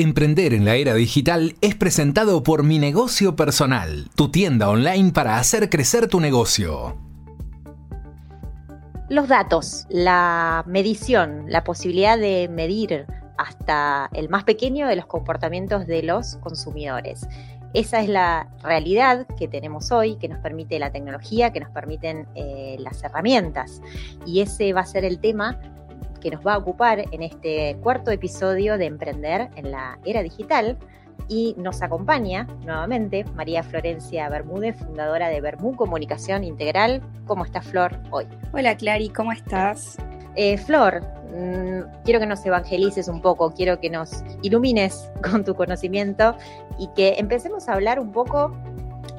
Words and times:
Emprender 0.00 0.54
en 0.54 0.64
la 0.64 0.76
era 0.76 0.94
digital 0.94 1.56
es 1.60 1.74
presentado 1.74 2.44
por 2.44 2.62
Mi 2.62 2.78
Negocio 2.78 3.34
Personal, 3.34 4.08
tu 4.14 4.30
tienda 4.30 4.70
online 4.70 5.10
para 5.10 5.38
hacer 5.38 5.68
crecer 5.68 6.06
tu 6.06 6.20
negocio. 6.20 6.96
Los 9.08 9.26
datos, 9.26 9.88
la 9.90 10.62
medición, 10.68 11.46
la 11.48 11.64
posibilidad 11.64 12.16
de 12.16 12.48
medir 12.48 13.06
hasta 13.38 14.08
el 14.12 14.28
más 14.28 14.44
pequeño 14.44 14.86
de 14.86 14.94
los 14.94 15.06
comportamientos 15.06 15.88
de 15.88 16.04
los 16.04 16.36
consumidores. 16.36 17.26
Esa 17.74 18.00
es 18.00 18.08
la 18.08 18.48
realidad 18.62 19.26
que 19.36 19.48
tenemos 19.48 19.90
hoy, 19.90 20.14
que 20.14 20.28
nos 20.28 20.38
permite 20.38 20.78
la 20.78 20.92
tecnología, 20.92 21.52
que 21.52 21.58
nos 21.58 21.70
permiten 21.70 22.28
eh, 22.36 22.76
las 22.78 23.02
herramientas. 23.02 23.82
Y 24.24 24.42
ese 24.42 24.72
va 24.72 24.82
a 24.82 24.86
ser 24.86 25.04
el 25.04 25.18
tema 25.18 25.58
que 26.20 26.30
nos 26.30 26.46
va 26.46 26.54
a 26.54 26.58
ocupar 26.58 27.04
en 27.12 27.22
este 27.22 27.76
cuarto 27.82 28.10
episodio 28.10 28.78
de 28.78 28.86
Emprender 28.86 29.48
en 29.56 29.70
la 29.70 29.98
Era 30.04 30.22
Digital. 30.22 30.76
Y 31.28 31.54
nos 31.58 31.82
acompaña 31.82 32.46
nuevamente 32.64 33.24
María 33.34 33.62
Florencia 33.62 34.28
Bermúdez, 34.30 34.76
fundadora 34.76 35.28
de 35.28 35.40
Bermú 35.40 35.76
Comunicación 35.76 36.42
Integral. 36.42 37.02
¿Cómo 37.26 37.44
está 37.44 37.60
Flor 37.60 37.98
hoy? 38.10 38.26
Hola 38.52 38.76
Clary, 38.76 39.10
¿cómo 39.10 39.32
estás? 39.32 39.98
Eh, 40.36 40.56
Flor, 40.56 41.02
mm, 41.34 42.02
quiero 42.04 42.20
que 42.20 42.26
nos 42.26 42.46
evangelices 42.46 43.08
un 43.08 43.20
poco, 43.20 43.50
quiero 43.50 43.78
que 43.78 43.90
nos 43.90 44.24
ilumines 44.42 45.10
con 45.30 45.44
tu 45.44 45.54
conocimiento 45.54 46.34
y 46.78 46.88
que 46.94 47.16
empecemos 47.18 47.68
a 47.68 47.74
hablar 47.74 48.00
un 48.00 48.12
poco 48.12 48.56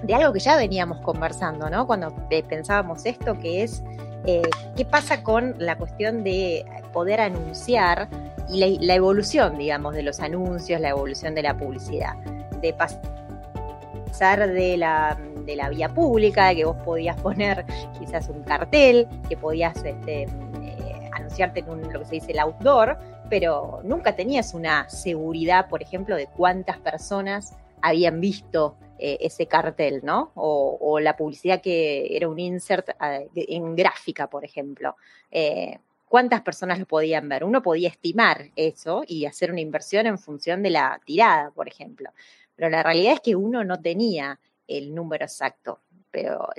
de 0.03 0.15
algo 0.15 0.33
que 0.33 0.39
ya 0.39 0.55
veníamos 0.55 0.99
conversando, 1.01 1.69
¿no? 1.69 1.85
Cuando 1.85 2.13
eh, 2.29 2.43
pensábamos 2.43 3.05
esto, 3.05 3.37
que 3.37 3.63
es 3.63 3.83
eh, 4.25 4.41
qué 4.75 4.85
pasa 4.85 5.23
con 5.23 5.55
la 5.57 5.77
cuestión 5.77 6.23
de 6.23 6.65
poder 6.93 7.21
anunciar 7.21 8.07
y 8.49 8.79
la, 8.79 8.95
evolución, 8.95 9.57
digamos, 9.57 9.93
de 9.93 10.03
los 10.03 10.19
anuncios, 10.19 10.81
la 10.81 10.89
evolución 10.89 11.35
de 11.35 11.43
la 11.43 11.55
publicidad, 11.55 12.15
de 12.61 12.73
pasar 12.73 14.49
de 14.49 14.75
la, 14.75 15.17
de 15.45 15.55
la 15.55 15.69
vía 15.69 15.89
pública, 15.89 16.53
que 16.55 16.65
vos 16.65 16.77
podías 16.77 17.19
poner 17.21 17.65
quizás 17.97 18.27
un 18.27 18.41
cartel, 18.43 19.07
que 19.27 19.37
podías 19.37 19.77
este, 19.83 20.23
eh, 20.23 21.09
anunciarte 21.11 21.59
en 21.59 21.69
un, 21.69 21.93
lo 21.93 21.99
que 21.99 22.05
se 22.05 22.15
dice 22.15 22.31
el 22.31 22.39
outdoor, 22.39 22.97
pero 23.29 23.81
nunca 23.83 24.15
tenías 24.15 24.55
una 24.55 24.89
seguridad, 24.89 25.69
por 25.69 25.83
ejemplo, 25.83 26.15
de 26.15 26.25
cuántas 26.25 26.77
personas 26.79 27.53
habían 27.81 28.19
visto 28.19 28.77
eh, 28.97 29.17
ese 29.21 29.47
cartel, 29.47 30.01
¿no? 30.03 30.31
O, 30.35 30.99
la 30.99 31.15
publicidad 31.15 31.61
que 31.61 32.15
era 32.15 32.27
un 32.27 32.39
insert 32.39 32.89
eh, 32.89 33.29
en 33.35 33.75
gráfica, 33.75 34.29
por 34.29 34.43
ejemplo. 34.43 34.95
Eh, 35.31 35.77
¿Cuántas 36.07 36.41
personas 36.41 36.79
lo 36.79 36.85
podían 36.85 37.29
ver? 37.29 37.43
Uno 37.43 37.61
podía 37.61 37.89
estimar 37.89 38.49
eso 38.55 39.03
y 39.07 39.25
hacer 39.25 39.51
una 39.51 39.61
inversión 39.61 40.07
en 40.07 40.17
función 40.17 40.63
de 40.63 40.71
la 40.71 40.99
tirada, 41.05 41.51
por 41.51 41.67
ejemplo. 41.67 42.09
Pero 42.55 42.69
la 42.69 42.83
realidad 42.83 43.13
es 43.13 43.19
que 43.21 43.35
uno 43.35 43.63
no 43.63 43.79
tenía 43.79 44.39
el 44.67 44.93
número 44.93 45.25
exacto 45.25 45.79
pero 46.11 46.49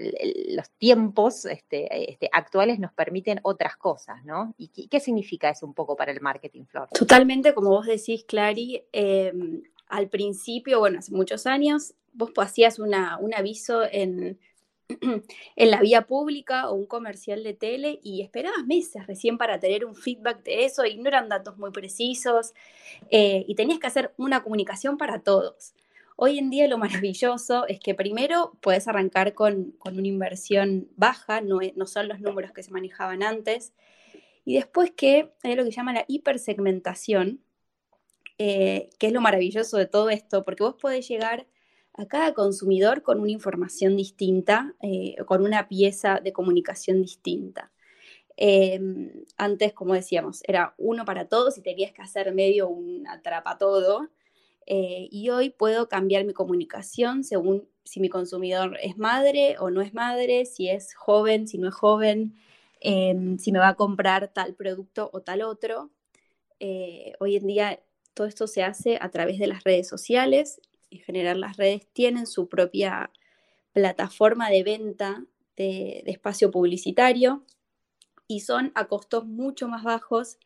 los 0.48 0.70
tiempos 0.78 1.44
este, 1.44 2.10
este, 2.10 2.28
actuales 2.32 2.78
nos 2.78 2.92
permiten 2.92 3.41
otras 3.42 3.76
cosas, 3.76 4.24
¿no? 4.24 4.54
¿Y 4.56 4.86
qué, 4.88 5.00
significa 5.00 5.50
eso 5.50 5.66
un 5.66 5.74
poco 5.74 5.96
para 5.96 6.12
el 6.12 6.20
marketing, 6.20 6.64
Flor? 6.64 6.88
Totalmente, 6.91 7.52
como 7.52 7.70
vos 7.70 7.86
decís, 7.86 8.24
Clary, 8.24 8.84
em, 8.92 9.62
al 9.91 10.08
principio, 10.08 10.78
bueno, 10.78 10.98
hace 10.98 11.12
muchos 11.12 11.46
años, 11.46 11.94
vos 12.12 12.30
hacías 12.36 12.78
un 12.78 12.94
aviso 13.34 13.83
en, 13.91 14.38
en 15.56 15.70
la 15.70 15.80
vía 15.80 16.06
pública 16.06 16.70
o 16.70 16.74
un 16.74 16.86
comercial 16.86 17.42
de 17.42 17.55
tele 17.55 18.00
y 18.02 18.22
esperabas 18.22 18.64
meses 18.66 19.06
recién 19.06 19.38
para 19.38 19.58
tener 19.60 19.84
un 19.84 19.94
feedback 19.94 20.42
de 20.42 20.64
eso 20.64 20.84
y 20.84 20.97
no 20.97 21.08
eran 21.08 21.28
datos 21.28 21.56
muy 21.58 21.70
precisos 21.70 22.52
eh, 23.10 23.44
y 23.47 23.55
tenías 23.55 23.78
que 23.78 23.86
hacer 23.86 24.14
una 24.16 24.42
comunicación 24.42 24.97
para 24.97 25.20
todos. 25.20 25.74
Hoy 26.16 26.38
en 26.38 26.50
día 26.50 26.69
lo 26.69 26.77
maravilloso 26.78 27.66
es 27.66 27.80
que 27.80 27.94
primero 27.94 28.52
puedes 28.60 28.88
arrancar 28.88 29.32
con, 29.34 29.75
una 29.84 30.06
inversión 30.06 30.88
baja, 30.97 31.41
no, 31.41 31.60
no, 31.77 31.86
son 31.86 32.08
los 32.08 32.20
números 32.20 32.53
que 32.53 32.62
se 32.62 32.70
manejaban 32.72 33.22
antes, 33.22 33.72
y 34.44 34.54
después 34.54 34.91
que 34.91 35.32
hay 35.42 35.54
lo 35.54 35.65
que 35.65 35.70
se 35.70 35.76
llama 35.76 35.92
la 35.94 36.04
hipersegmentación, 36.09 37.41
eh, 38.43 38.89
que 38.99 39.09
es 39.09 39.12
lo 39.12 39.21
maravilloso 39.21 39.77
de 39.77 39.84
todo 39.84 40.09
esto, 40.09 40.45
porque 40.45 40.62
vos 40.62 40.75
podés 40.81 41.06
llegar 41.06 41.47
a 41.93 42.06
cada 42.06 42.33
consumidor 42.33 43.03
con 43.03 43.21
una 43.21 43.31
información 43.31 43.97
distinta, 43.97 44.75
eh, 44.81 45.17
con 45.27 45.45
una 45.45 45.69
pieza 45.69 46.21
de 46.25 46.33
comunicación 46.33 47.03
distinta. 47.03 47.71
Em, 48.39 49.12
antes, 49.37 49.75
como 49.75 49.93
decíamos, 49.93 50.43
era 50.49 50.75
uno 50.78 51.05
para 51.05 51.28
todos 51.28 51.59
y 51.59 51.62
tenías 51.62 51.93
que 51.93 52.01
hacer 52.01 52.33
medio 52.33 52.69
un 52.71 53.06
atrapa 53.09 53.59
todo. 53.59 54.09
Eh, 54.67 55.09
y 55.11 55.28
hoy 55.28 55.51
puedo 55.51 55.91
cambiar 55.91 56.25
mi 56.25 56.33
comunicación 56.33 57.25
según 57.25 57.69
si 57.84 58.01
mi 58.01 58.09
consumidor 58.09 58.78
es 58.83 58.97
madre 58.97 59.57
o 59.59 59.69
no 59.71 59.83
es 59.83 59.93
madre, 59.93 60.47
si 60.47 60.71
es 60.71 60.95
joven, 60.95 61.47
si 61.47 61.59
no 61.59 61.69
es 61.69 61.75
joven, 61.75 62.34
em, 62.81 63.39
si 63.39 63.53
me 63.53 63.59
va 63.59 63.69
a 63.69 63.75
comprar 63.77 64.28
tal 64.33 64.55
producto 64.55 65.11
o 65.12 65.21
tal 65.21 65.43
otro. 65.43 65.91
Eh, 66.61 67.15
hoy 67.21 67.37
en 67.37 67.47
día 67.47 67.81
todo 68.15 68.26
esto 68.26 68.47
se 68.47 68.62
hace 68.62 68.98
a 69.00 69.10
través 69.10 69.38
de 69.38 69.47
las 69.47 69.65
redes 69.65 69.88
sociales 69.88 70.60
en 70.91 71.00
general 71.00 71.41
las 71.41 71.56
redes 71.56 71.87
tienen 71.93 72.26
su 72.26 72.48
propia 72.48 73.10
plataforma 73.72 74.50
de 74.50 74.62
venta 74.62 75.25
de, 75.56 76.03
espacio 76.06 76.50
publicitario 76.50 77.44
y 78.26 78.41
son 78.41 78.72
a 78.75 78.87
costos 78.87 79.26
mucho 79.26 79.69
más 79.69 79.84
bajos 79.84 80.38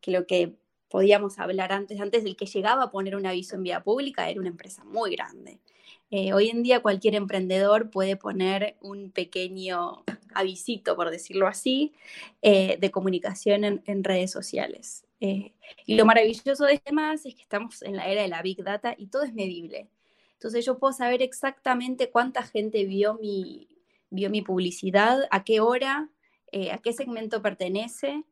que 0.00 0.10
lo 0.10 0.26
que 0.26 0.54
podíamos 0.88 1.38
hablar 1.38 1.72
antes. 1.72 2.00
Antes 2.00 2.24
del 2.24 2.36
que 2.36 2.46
llegaba 2.46 2.84
a 2.84 2.90
poner 2.90 3.16
un 3.16 3.26
aviso 3.26 3.56
en 3.56 3.62
vía 3.62 3.82
pública 3.82 4.28
era 4.28 4.40
una 4.40 4.50
empresa 4.50 4.84
muy 4.84 5.14
grande. 5.14 5.60
Eh, 6.14 6.34
hoy 6.34 6.50
en 6.50 6.62
día 6.62 6.82
cualquier 6.82 7.14
emprendedor 7.14 7.88
puede 7.88 8.16
poner 8.16 8.76
un 8.82 9.10
pequeño 9.10 10.04
avisito, 10.34 10.94
por 10.94 11.10
decirlo 11.10 11.46
así, 11.46 11.94
eh, 12.42 12.76
de 12.78 12.90
comunicación 12.90 13.64
en 13.64 14.04
redes 14.04 14.30
sociales. 14.30 15.06
Eh, 15.20 15.54
y 15.86 15.94
lo 15.94 16.04
maravilloso 16.04 16.66
de 16.66 16.74
este 16.74 16.92
más 16.92 17.24
es 17.24 17.34
que 17.34 17.40
estamos 17.40 17.80
en 17.80 17.96
la 17.96 18.08
era 18.08 18.20
de 18.20 18.28
la 18.28 18.42
Big 18.42 18.62
Data 18.62 18.94
y 18.98 19.06
todo 19.06 19.22
es 19.22 19.32
medible. 19.32 19.88
Entonces 20.34 20.66
yo 20.66 20.78
puedo 20.78 20.92
saber 20.92 21.22
exactamente 21.22 22.10
cuánta 22.10 22.42
gente 22.42 22.84
vio 22.84 23.14
mi, 23.14 23.68
vio 24.10 24.28
mi 24.28 24.42
publicidad, 24.42 25.26
a 25.30 25.44
qué 25.44 25.60
hora, 25.60 26.10
a 26.70 26.78
qué 26.78 26.92
segmento 26.92 27.40
pertenece 27.40 28.24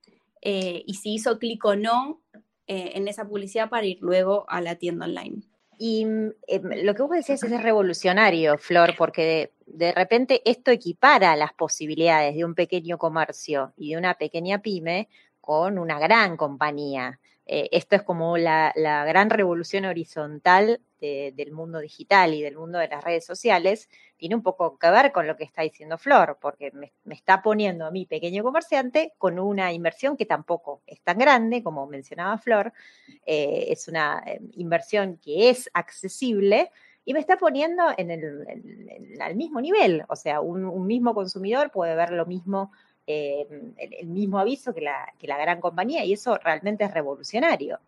y 0.43 0.95
si 1.01 1.15
hizo 1.15 1.39
clic 1.39 1.65
o 1.65 1.77
no 1.77 2.21
en 2.67 3.09
esa 3.09 3.27
publicidad 3.27 3.71
para 3.71 3.87
ir 3.87 4.03
luego 4.03 4.45
a 4.51 4.61
la 4.61 4.75
tienda 4.75 5.07
online. 5.07 5.50
Y 5.83 6.05
lo 6.05 6.95
que 6.95 7.03
vos 7.03 7.11
decías 7.13 7.43
es 7.43 7.63
revolucionario, 7.63 8.59
Flor, 8.59 8.95
porque 8.99 9.25
de, 9.67 9.79
de, 9.79 9.93
repente 9.93 10.43
esto 10.45 10.71
equipara 10.71 11.35
las 11.37 11.55
posibilidades 11.55 12.35
de 12.35 12.45
un 12.45 12.55
pequeño 12.55 12.99
comercio 12.99 13.73
y 13.79 13.93
de 13.93 13.97
una 13.97 14.13
pequeña 14.13 14.61
pyme 14.61 15.09
con 15.41 15.79
una 15.79 15.99
gran 15.99 16.37
compañía. 16.37 17.19
Eh, 17.53 17.69
esto 17.73 17.97
es 17.97 18.05
como 18.05 18.39
la, 18.39 18.73
gran 18.77 19.29
revolución 19.29 19.85
horizontal 19.85 20.81
del 21.01 21.51
mundo 21.51 21.81
digital 21.81 22.35
y 22.35 22.43
del 22.43 22.57
mundo 22.57 22.79
de 22.79 22.87
las 22.87 23.03
redes 23.03 23.25
sociales. 23.25 23.89
Tiene 24.17 24.37
un 24.37 24.43
poco 24.43 24.79
que 24.79 24.89
ver 24.89 25.11
con 25.11 25.27
lo 25.27 25.37
que 25.37 25.43
está 25.43 25.63
diciendo 25.63 25.99
Flor, 25.99 26.39
porque 26.41 26.71
me, 26.73 26.93
está 27.13 27.43
poniendo 27.43 27.87
a 27.87 27.91
mi 27.91 28.07
pequeño 28.07 28.45
comerciante 28.45 29.15
con 29.19 29.41
una 29.41 29.73
inversión 29.73 30.17
que 30.17 30.27
tampoco 30.27 30.83
es 30.87 31.01
tan 31.01 31.19
grande, 31.19 31.65
como 31.65 31.89
mencionaba 31.89 32.39
Flor. 32.39 32.73
Eh, 33.27 33.67
es 33.71 33.89
una 33.89 34.23
eh, 34.27 34.41
inversión 34.53 35.17
que 35.17 35.51
es 35.51 35.69
accesible 35.75 36.71
y 37.05 37.15
me 37.15 37.19
está 37.19 37.37
poniendo 37.37 37.83
en 37.97 38.13
el, 38.13 39.19
al 39.21 39.35
mismo 39.35 39.61
nivel. 39.61 40.05
O 40.09 40.15
sea, 40.15 40.41
un, 40.41 40.65
un 40.67 40.87
mismo 40.87 41.15
consumidor 41.15 41.73
puede 41.73 41.97
ver 41.97 42.13
lo 42.13 42.27
mismo 42.27 42.71
eh, 43.11 43.47
el, 43.77 44.07
mismo 44.07 44.39
aviso 44.39 44.73
que 44.73 44.81
la, 44.81 45.13
que 45.19 45.27
la, 45.27 45.39
gran 45.39 45.61
compañía 45.61 46.05
y 46.05 46.13
eso 46.13 46.37
realmente 46.39 46.85
es 46.85 46.95
revolucionario. 46.95 47.81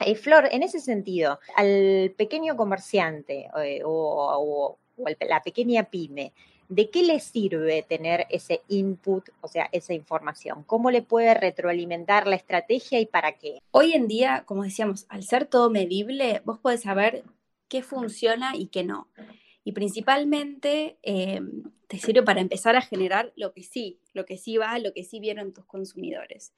Eh, 0.00 0.14
Flor, 0.14 0.48
en 0.50 0.62
ese 0.62 0.80
sentido, 0.80 1.38
al 1.56 2.14
pequeño 2.16 2.56
comerciante 2.56 3.48
eh, 3.62 3.82
o, 3.84 4.78
la 5.20 5.42
pequeña 5.42 5.84
pyme, 5.84 6.32
¿de 6.68 6.90
qué 6.90 7.02
le 7.02 7.18
sirve 7.20 7.82
tener 7.82 8.26
ese 8.30 8.62
input, 8.68 9.28
o 9.40 9.48
sea, 9.48 9.68
esa 9.72 9.94
información? 9.94 10.64
¿Cómo 10.64 10.90
le 10.90 11.02
puede 11.02 11.34
retroalimentar 11.34 12.26
la 12.26 12.36
estrategia 12.36 13.00
y 13.00 13.06
para 13.06 13.32
qué? 13.32 13.60
Hoy 13.70 13.92
en 13.92 14.06
día, 14.06 14.44
como 14.46 14.62
decíamos, 14.62 15.06
al 15.08 15.24
ser 15.24 15.46
todo 15.46 15.70
medible, 15.70 16.42
vos 16.44 16.58
podés 16.58 16.82
saber 16.82 17.24
qué 17.68 17.82
funciona 17.82 18.54
y 18.54 18.66
qué 18.66 18.84
no. 18.84 19.08
Y 19.64 19.72
principalmente 19.72 20.98
te 21.02 21.98
sirve 21.98 22.22
para 22.22 22.40
empezar 22.40 22.74
a 22.74 22.82
generar 22.82 23.32
lo 23.36 23.52
que 23.52 23.62
sí, 23.62 24.00
lo 24.12 24.24
que 24.24 24.36
sí 24.36 24.56
va, 24.56 24.78
lo 24.78 24.92
que 24.92 25.04
sí 25.04 25.20
vieron 25.20 25.52
tus 25.52 25.66
consumidores. 25.66 26.52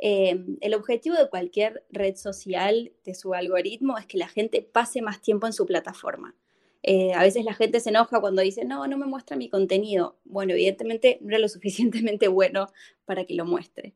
Em, 0.00 0.58
el 0.60 0.74
objetivo 0.74 1.16
de 1.16 1.30
cualquier 1.30 1.84
red 1.90 2.16
social, 2.16 2.92
de 3.04 3.14
su 3.14 3.32
algoritmo, 3.34 3.96
es 3.96 4.06
que 4.06 4.18
la 4.18 4.28
gente 4.28 4.60
pase 4.60 5.00
más 5.00 5.22
tiempo 5.22 5.46
en 5.46 5.52
su 5.52 5.64
plataforma. 5.64 6.34
Eh, 6.82 7.14
a 7.14 7.22
veces 7.22 7.44
la 7.44 7.54
gente 7.54 7.80
se 7.80 7.88
enoja 7.88 8.20
cuando 8.20 8.42
dice, 8.42 8.64
no, 8.64 8.86
no 8.86 8.98
me 8.98 9.06
muestra 9.06 9.36
mi 9.36 9.48
contenido. 9.48 10.18
Bueno, 10.24 10.52
evidentemente 10.52 11.18
no 11.22 11.30
era 11.30 11.38
lo 11.38 11.48
suficientemente 11.48 12.28
bueno 12.28 12.68
para 13.06 13.24
que 13.24 13.34
lo 13.34 13.44
muestre. 13.46 13.94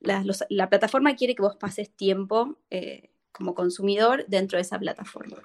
La, 0.00 0.68
plataforma 0.68 1.16
quiere 1.16 1.34
que 1.34 1.42
vos 1.42 1.56
pases 1.56 1.90
tiempo 1.90 2.56
eh, 2.70 3.10
como 3.36 3.54
consumidor 3.54 4.24
dentro 4.28 4.56
de 4.56 4.62
esa 4.62 4.78
plataforma. 4.78 5.42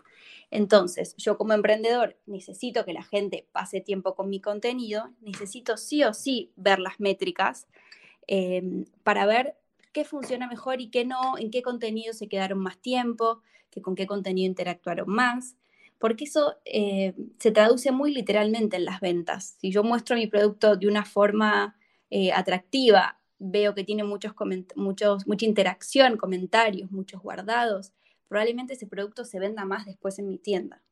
Entonces, 0.50 1.16
yo 1.18 1.38
como 1.38 1.54
emprendedor 1.54 2.18
necesito 2.26 2.84
que 2.84 2.94
la 2.94 3.04
gente 3.04 3.48
pase 3.52 3.82
tiempo 3.82 4.16
con 4.16 4.30
mi 4.30 4.42
contenido, 4.42 5.10
necesito 5.22 5.78
sí 5.78 6.04
o 6.04 6.14
sí 6.14 6.52
ver 6.56 6.80
las 6.80 7.00
métricas 7.00 7.68
em, 8.28 8.86
para 9.04 9.26
ver 9.26 9.56
qué 9.94 10.04
funciona 10.04 10.48
mejor 10.48 10.82
y 10.82 10.90
qué 10.90 11.06
no, 11.06 11.38
en 11.38 11.52
qué 11.52 11.62
contenido 11.62 12.14
se 12.14 12.28
quedaron 12.28 12.60
más 12.60 12.78
tiempo, 12.78 13.42
que 13.70 13.82
con 13.82 13.96
qué 13.96 14.08
contenido 14.08 14.48
interactuaron 14.48 15.10
más, 15.10 15.56
porque 16.00 16.26
eso 16.26 16.56
eh, 16.66 17.14
se 17.40 17.52
traduce 17.52 17.92
muy 17.92 18.14
literalmente 18.14 18.76
en 18.76 18.86
las 18.86 19.00
ventas. 19.00 19.56
Si 19.60 19.72
yo 19.72 19.84
muestro 19.84 20.16
mi 20.16 20.28
producto 20.28 20.76
de 20.76 20.88
una 20.88 21.06
forma 21.06 21.78
eh, 22.10 22.34
atractiva, 22.34 23.21
veo 23.42 23.74
que 23.74 23.84
tiene 23.84 24.04
muchos, 24.04 24.34
muchos, 24.76 25.28
mucha 25.28 25.46
interacción, 25.46 26.18
comentarios, 26.18 26.92
muchos 26.92 27.22
guardados, 27.22 27.92
probablemente 28.28 28.74
ese 28.74 28.88
producto 28.88 29.26
se 29.26 29.40
venda 29.40 29.66
más 29.66 29.86
después 29.86 30.20
en 30.20 30.30
mi 30.30 30.38
tienda. 30.38 30.84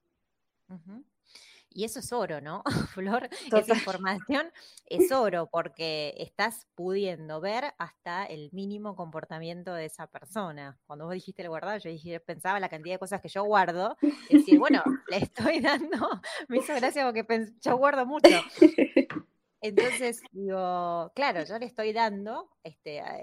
Y 1.71 1.83
eso 1.83 1.99
es 1.99 2.11
oro, 2.11 2.41
¿no, 2.41 2.63
Flor? 2.93 3.29
Esa 3.55 3.73
información 3.73 4.51
es 4.87 5.11
oro 5.11 5.47
porque 5.51 6.15
estás 6.17 6.67
pudiendo 6.73 7.39
ver 7.39 7.75
hasta 7.77 8.25
el 8.25 8.49
mínimo 8.51 8.95
comportamiento 8.95 9.73
de 9.73 9.85
esa 9.85 10.07
persona. 10.07 10.79
Cuando 10.87 11.05
vos 11.05 11.13
dijiste 11.13 11.43
el 11.43 11.49
guardado, 11.49 11.77
yo 11.77 11.91
dije, 11.91 12.19
pensaba 12.19 12.59
la 12.59 12.69
cantidad 12.69 12.95
de 12.95 12.99
cosas 12.99 13.21
que 13.21 13.29
yo 13.29 13.43
guardo. 13.43 13.95
Y 14.29 14.39
decir, 14.39 14.57
bueno, 14.57 14.83
le 15.09 15.17
estoy 15.17 15.59
dando, 15.61 16.09
me 16.47 16.57
hizo 16.57 16.73
gracia 16.73 17.05
porque 17.05 17.53
yo 17.61 17.77
guardo 17.77 18.05
mucho. 18.07 18.29
Entonces, 19.61 20.21
digo, 20.31 21.11
claro, 21.15 21.43
yo 21.43 21.59
le 21.59 21.65
estoy 21.65 21.93
dando 21.93 22.49
este, 22.63 23.01
a, 23.01 23.17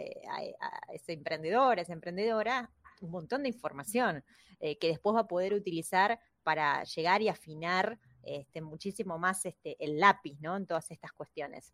ese 0.93 1.13
emprendedor, 1.13 1.79
a 1.79 1.83
esa 1.83 1.93
emprendedora, 1.93 2.71
un 3.01 3.11
montón 3.11 3.43
de 3.43 3.49
información 3.49 4.25
eh, 4.61 4.79
que 4.79 4.89
después 4.89 5.17
va 5.17 5.21
a 5.21 5.29
poder 5.29 5.55
utilizar 5.55 6.19
para 6.43 6.85
llegar 6.85 7.23
y 7.23 7.29
afinar 7.29 7.99
este, 8.23 8.61
muchísimo 8.61 9.19
más 9.19 9.45
este, 9.47 9.77
el 9.85 9.99
lápiz, 9.99 10.39
¿no? 10.41 10.57
En 10.57 10.67
todas 10.67 10.91
estas 10.91 11.13
cuestiones. 11.13 11.73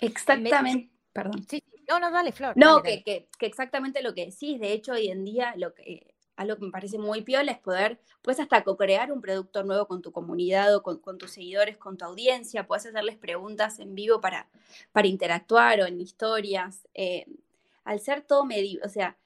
Exactamente. 0.00 0.90
Perdón. 1.12 1.44
Sí, 1.48 1.62
no, 1.88 2.00
no, 2.00 2.10
dale, 2.10 2.32
Flor. 2.32 2.56
No, 2.56 2.82
que, 2.82 3.02
que, 3.02 3.28
exactamente 3.40 4.02
lo 4.02 4.14
que 4.14 4.26
decís. 4.26 4.58
De 4.58 4.72
hecho, 4.72 4.92
hoy 4.92 5.08
en 5.08 5.24
día, 5.24 5.54
lo 5.56 5.74
que, 5.74 6.11
algo 6.42 6.56
que 6.56 6.66
me 6.66 6.70
parece 6.70 6.98
muy 6.98 7.22
piola 7.22 7.52
es 7.52 7.58
poder, 7.58 7.98
puedes 8.22 8.40
hasta 8.40 8.62
co-crear 8.62 9.10
un 9.12 9.20
producto 9.20 9.64
nuevo 9.64 9.86
con 9.86 10.02
tu 10.02 10.12
comunidad 10.12 10.74
o 10.74 10.82
con, 10.82 11.18
tus 11.18 11.32
seguidores, 11.32 11.76
con 11.78 11.96
tu 11.96 12.04
audiencia. 12.04 12.66
Puedes 12.66 12.86
hacerles 12.86 13.16
preguntas 13.16 13.78
en 13.78 13.94
vivo 13.94 14.20
para, 14.20 14.48
para 14.92 15.08
interactuar 15.08 15.80
o 15.80 15.86
en 15.86 16.00
historias. 16.00 16.86
Eh, 16.94 17.26
al 17.84 18.00
ser 18.00 18.22
todo 18.22 18.44
medido, 18.44 18.84
o 18.84 18.88
sea, 18.88 19.16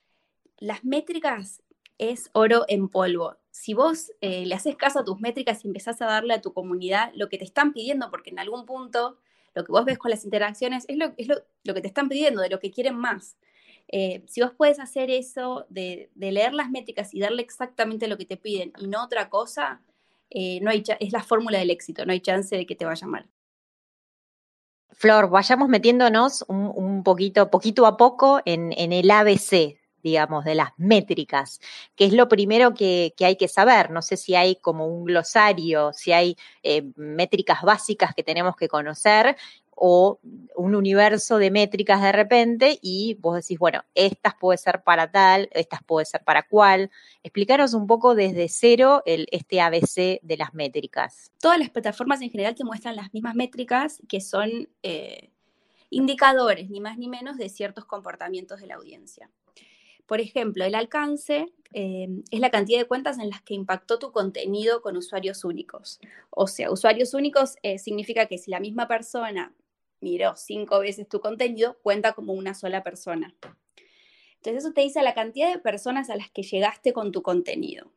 las 0.58 0.84
métricas 0.84 1.62
es 1.98 2.30
oro 2.32 2.64
en 2.68 2.88
polvo. 2.88 3.36
Si 3.50 3.74
vos 3.74 4.12
eh, 4.20 4.46
le 4.46 4.54
haces 4.54 4.76
caso 4.76 5.00
a 5.00 5.04
tus 5.04 5.20
métricas 5.20 5.64
y 5.64 5.68
empezás 5.68 6.00
a 6.02 6.06
darle 6.06 6.34
a 6.34 6.40
tu 6.40 6.52
comunidad 6.52 7.10
lo 7.14 7.28
que 7.28 7.38
te 7.38 7.44
están 7.44 7.72
pidiendo, 7.72 8.10
porque 8.10 8.30
en 8.30 8.38
algún 8.38 8.66
punto 8.66 9.18
lo 9.54 9.64
que 9.64 9.72
vos 9.72 9.84
ves 9.84 9.98
con 9.98 10.10
las 10.10 10.24
interacciones 10.24 10.84
es 10.88 10.98
lo, 10.98 11.12
es 11.16 11.28
lo, 11.28 11.74
que 11.74 11.80
te 11.80 11.86
están 11.86 12.08
pidiendo, 12.08 12.42
de 12.42 12.50
lo 12.50 12.60
que 12.60 12.70
quieren 12.70 12.94
más. 12.94 13.36
Eh, 13.88 14.24
si 14.26 14.42
vos 14.42 14.52
puedes 14.56 14.80
hacer 14.80 15.10
eso 15.10 15.66
de, 15.68 16.10
leer 16.16 16.54
las 16.54 16.70
métricas 16.70 17.14
y 17.14 17.20
darle 17.20 17.42
exactamente 17.42 18.08
lo 18.08 18.18
que 18.18 18.24
te 18.24 18.36
piden 18.36 18.72
y 18.78 18.88
no 18.88 19.04
otra 19.04 19.28
cosa, 19.30 19.82
eh, 20.30 20.60
no 20.60 20.70
hay 20.70 20.82
es 20.98 21.12
la 21.12 21.22
fórmula 21.22 21.58
del 21.58 21.70
éxito, 21.70 22.04
no 22.04 22.12
hay 22.12 22.20
chance 22.20 22.56
de 22.56 22.66
que 22.66 22.74
te 22.74 22.84
vaya 22.84 23.06
mal. 23.06 23.28
Flor, 24.90 25.28
vayamos 25.28 25.68
metiéndonos 25.68 26.44
un, 26.48 27.02
poquito, 27.04 27.50
poquito 27.50 27.86
a 27.86 27.96
poco 27.96 28.40
en, 28.44 28.72
el 28.72 29.10
ABC 29.10 29.78
digamos, 30.02 30.44
de 30.44 30.54
las 30.54 30.70
métricas, 30.76 31.60
que 31.96 32.04
es 32.04 32.12
lo 32.12 32.28
primero 32.28 32.74
que, 32.74 33.12
hay 33.18 33.36
que 33.36 33.48
saber. 33.48 33.90
No 33.90 34.02
sé 34.02 34.16
si 34.16 34.36
hay 34.36 34.54
como 34.54 34.86
un 34.86 35.04
glosario, 35.04 35.92
si 35.92 36.12
hay 36.12 36.36
eh, 36.62 36.84
métricas 36.94 37.62
básicas 37.62 38.14
que 38.14 38.22
tenemos 38.22 38.54
que 38.54 38.68
conocer 38.68 39.36
o 39.76 40.18
un 40.56 40.74
universo 40.74 41.36
de 41.38 41.50
métricas 41.50 42.00
de 42.02 42.10
repente 42.10 42.78
y 42.80 43.14
vos 43.20 43.36
decís, 43.36 43.58
bueno, 43.58 43.84
estas 43.94 44.34
puede 44.34 44.56
ser 44.56 44.82
para 44.82 45.10
tal, 45.10 45.48
estas 45.52 45.82
puede 45.84 46.06
ser 46.06 46.24
para 46.24 46.48
cual. 46.48 46.90
Explicaros 47.22 47.74
un 47.74 47.86
poco 47.86 48.14
desde 48.14 48.48
cero 48.48 49.02
el, 49.04 49.28
este 49.30 49.60
ABC 49.60 50.20
de 50.22 50.36
las 50.38 50.54
métricas. 50.54 51.30
Todas 51.40 51.58
las 51.58 51.70
plataformas 51.70 52.22
en 52.22 52.30
general 52.30 52.54
te 52.54 52.64
muestran 52.64 52.96
las 52.96 53.12
mismas 53.12 53.34
métricas 53.34 54.02
que 54.08 54.22
son 54.22 54.68
eh, 54.82 55.30
indicadores, 55.90 56.70
ni 56.70 56.80
más 56.80 56.96
ni 56.96 57.08
menos, 57.08 57.36
de 57.36 57.50
ciertos 57.50 57.84
comportamientos 57.84 58.60
de 58.60 58.66
la 58.66 58.76
audiencia. 58.76 59.30
Por 60.06 60.20
ejemplo, 60.20 60.64
el 60.64 60.74
alcance 60.74 61.52
eh, 61.72 62.08
es 62.30 62.40
la 62.40 62.50
cantidad 62.50 62.78
de 62.78 62.86
cuentas 62.86 63.18
en 63.18 63.28
las 63.28 63.42
que 63.42 63.54
impactó 63.54 63.98
tu 63.98 64.12
contenido 64.12 64.80
con 64.80 64.96
usuarios 64.96 65.44
únicos. 65.44 66.00
O 66.30 66.46
sea, 66.46 66.70
usuarios 66.70 67.12
únicos 67.12 67.56
eh, 67.62 67.78
significa 67.78 68.26
que 68.26 68.38
si 68.38 68.50
la 68.50 68.60
misma 68.60 68.86
persona 68.86 69.52
miró 70.00 70.36
cinco 70.36 70.80
veces 70.80 71.08
tu 71.08 71.20
contenido, 71.20 71.78
cuenta 71.82 72.12
como 72.12 72.32
una 72.32 72.54
sola 72.54 72.82
persona. 72.82 73.34
Entonces 74.36 74.64
eso 74.64 74.72
te 74.72 74.82
dice 74.82 75.02
la 75.02 75.14
cantidad 75.14 75.52
de 75.52 75.58
personas 75.58 76.10
a 76.10 76.16
las 76.16 76.30
que 76.30 76.42
llegaste 76.42 76.92
con 76.92 77.12
tu 77.12 77.22
contenido. 77.22 77.92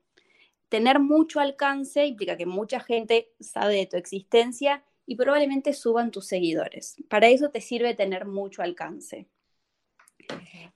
Tener 0.69 0.99
mucho 0.99 1.39
alcance 1.39 2.05
implica 2.05 2.37
que 2.37 2.45
mucha 2.45 2.79
gente 2.79 3.31
sabe 3.39 3.75
de 3.75 3.85
tu 3.85 3.97
existencia 3.97 4.83
y 5.05 5.15
probablemente 5.15 5.73
suban 5.73 6.11
tus 6.11 6.27
seguidores. 6.27 6.95
Para 7.09 7.29
eso 7.29 7.49
te 7.49 7.61
sirve 7.61 7.95
tener 7.95 8.25
mucho 8.25 8.61
alcance. 8.61 9.27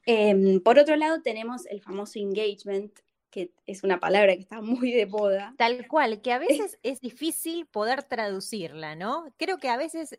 Em, 0.06 0.60
por 0.62 0.80
otro 0.80 0.96
lado, 0.96 1.22
tenemos 1.22 1.68
el 1.68 1.82
famoso 1.82 2.18
engagement, 2.18 2.92
que 3.34 3.50
es 3.66 3.84
una 3.84 4.00
palabra 4.00 4.36
que 4.36 4.42
está 4.42 4.62
muy 4.62 4.92
de 4.92 5.08
moda. 5.08 5.56
Tal 5.58 5.88
cual, 5.88 6.22
que 6.22 6.32
a 6.32 6.38
veces 6.68 6.78
es 6.84 7.02
difícil 7.02 7.66
poder 7.66 8.04
traducirla, 8.04 8.96
¿no? 8.96 9.26
Creo 9.38 9.58
que 9.58 9.70
a 9.70 9.78
veces 9.78 10.16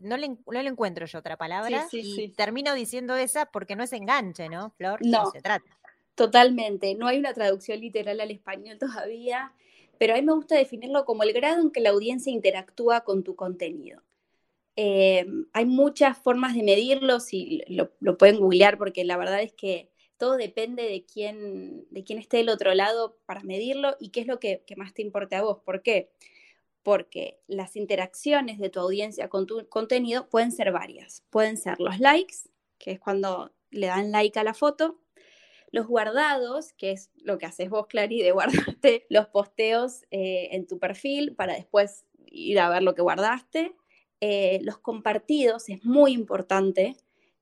no, 0.00 0.16
le, 0.16 0.28
no, 0.28 0.62
le, 0.62 0.68
encuentro 0.68 1.04
yo 1.04 1.18
otra 1.18 1.36
palabra 1.36 1.86
y 1.92 2.30
termino 2.30 2.74
diciendo 2.74 3.16
esa 3.16 3.46
porque 3.46 3.76
no 3.76 3.82
es 3.82 3.92
enganche, 3.92 4.48
¿no, 4.48 4.70
Flor? 4.70 5.00
No, 5.04 5.30
se 5.30 5.42
trata. 5.42 5.66
Totalmente, 6.14 6.94
no 6.94 7.06
hay 7.06 7.18
una 7.18 7.34
traducción 7.34 7.80
literal 7.80 8.18
al 8.20 8.30
español 8.30 8.78
todavía, 8.78 9.52
pero 9.98 10.14
a 10.14 10.16
mí 10.16 10.22
me 10.22 10.32
gusta 10.32 10.56
definirlo 10.56 11.04
como 11.04 11.22
el 11.22 11.34
grado 11.34 11.60
en 11.60 11.70
que 11.70 11.80
la 11.80 11.90
audiencia 11.90 12.32
interactúa 12.32 13.02
con 13.02 13.24
tu 13.24 13.36
contenido. 13.36 14.02
Eh, 14.76 15.26
hay 15.52 15.66
muchas 15.66 16.16
formas 16.16 16.54
de 16.54 16.62
medirlo, 16.62 17.20
si 17.20 17.62
lo, 17.68 18.16
pueden 18.16 18.40
googlear 18.40 18.78
porque 18.78 19.04
la 19.04 19.16
verdad 19.16 19.42
es 19.42 19.52
que 19.52 19.90
todo 20.16 20.36
depende 20.36 20.84
de 20.84 21.04
quién, 21.04 21.86
de 21.90 22.04
quién 22.04 22.18
esté 22.18 22.38
del 22.38 22.48
otro 22.48 22.74
lado 22.74 23.18
para 23.26 23.42
medirlo 23.42 23.96
y 23.98 24.10
qué 24.10 24.20
es 24.20 24.26
lo 24.26 24.38
que, 24.38 24.64
más 24.76 24.94
te 24.94 25.02
importa 25.02 25.38
a 25.38 25.42
vos. 25.42 25.58
¿Por 25.64 25.82
qué? 25.82 26.10
Porque 26.82 27.40
las 27.46 27.76
interacciones 27.76 28.58
de 28.58 28.70
tu 28.70 28.80
audiencia 28.80 29.28
con 29.28 29.46
tu 29.46 29.68
contenido 29.68 30.28
pueden 30.28 30.52
ser 30.52 30.72
varias. 30.72 31.24
Pueden 31.30 31.56
ser 31.56 31.80
los 31.80 31.98
likes, 31.98 32.48
que 32.78 32.92
es 32.92 33.00
cuando 33.00 33.52
le 33.70 33.86
dan 33.88 34.12
like 34.12 34.38
a 34.38 34.44
la 34.44 34.54
foto, 34.54 35.00
los 35.72 35.86
guardados, 35.88 36.72
que 36.74 36.92
es 36.92 37.10
lo 37.16 37.38
que 37.38 37.46
haces 37.46 37.68
vos, 37.68 37.86
Clary, 37.88 38.22
de 38.22 38.32
guardarte 38.32 39.06
los 39.08 39.26
posteos 39.28 40.02
eh, 40.10 40.48
en 40.52 40.66
tu 40.66 40.78
perfil 40.78 41.34
para 41.34 41.54
después 41.54 42.04
ir 42.26 42.60
a 42.60 42.68
ver 42.68 42.82
lo 42.82 42.94
que 42.94 43.02
guardaste, 43.02 43.74
eh, 44.20 44.60
los 44.62 44.78
compartidos, 44.78 45.68
es 45.68 45.84
muy 45.84 46.12
importante 46.12 46.96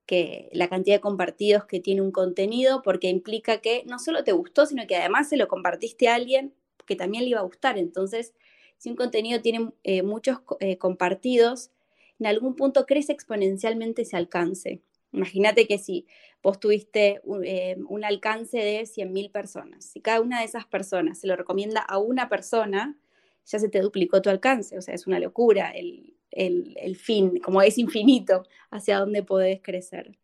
que 0.05 0.49
la 0.51 0.67
cantidad 0.67 0.97
de 0.97 1.01
compartidos 1.01 1.65
que 1.65 1.79
tiene 1.79 2.01
un 2.01 2.11
contenido, 2.11 2.81
porque 2.83 3.09
implica 3.09 3.59
que 3.61 3.83
no 3.85 3.99
solo 3.99 4.23
te 4.23 4.33
gustó, 4.33 4.65
sino 4.65 4.85
que 4.87 4.97
además 4.97 5.29
se 5.29 5.37
lo 5.37 5.47
compartiste 5.47 6.09
a 6.09 6.15
alguien 6.15 6.53
que 6.85 6.95
también 6.95 7.23
le 7.23 7.31
iba 7.31 7.39
a 7.39 7.43
gustar. 7.43 7.77
Entonces, 7.77 8.33
si 8.77 8.89
un 8.89 8.95
contenido 8.95 9.41
tiene 9.41 9.71
eh, 9.83 10.03
muchos 10.03 10.39
eh, 10.59 10.77
compartidos, 10.77 11.71
en 12.19 12.27
algún 12.27 12.55
punto 12.55 12.85
crece 12.85 13.13
exponencialmente 13.13 14.01
ese 14.01 14.17
alcance. 14.17 14.81
Imagínate 15.13 15.67
que 15.67 15.77
si 15.77 16.05
vos 16.41 16.59
tuviste 16.59 17.21
un, 17.23 17.45
un 17.87 18.03
alcance 18.03 18.57
de 18.57 18.81
100.000 18.81 19.31
personas, 19.31 19.85
si 19.85 20.01
cada 20.01 20.21
una 20.21 20.39
de 20.39 20.45
esas 20.45 20.65
personas 20.65 21.19
se 21.19 21.27
lo 21.27 21.35
recomienda 21.35 21.81
a 21.81 21.99
una 21.99 22.29
persona, 22.29 22.97
ya 23.45 23.59
se 23.59 23.69
te 23.69 23.79
duplicó 23.79 24.21
tu 24.21 24.29
alcance. 24.29 24.77
O 24.77 24.81
sea, 24.81 24.93
es 24.95 25.07
una 25.07 25.19
locura 25.19 25.71
el, 25.71 26.12
el, 26.33 26.95
fin, 26.95 27.39
como 27.39 27.61
es 27.61 27.77
infinito, 27.77 28.43
hacia 28.71 28.99
dónde 28.99 29.23
podés 29.23 29.61
crecer. 29.61 30.17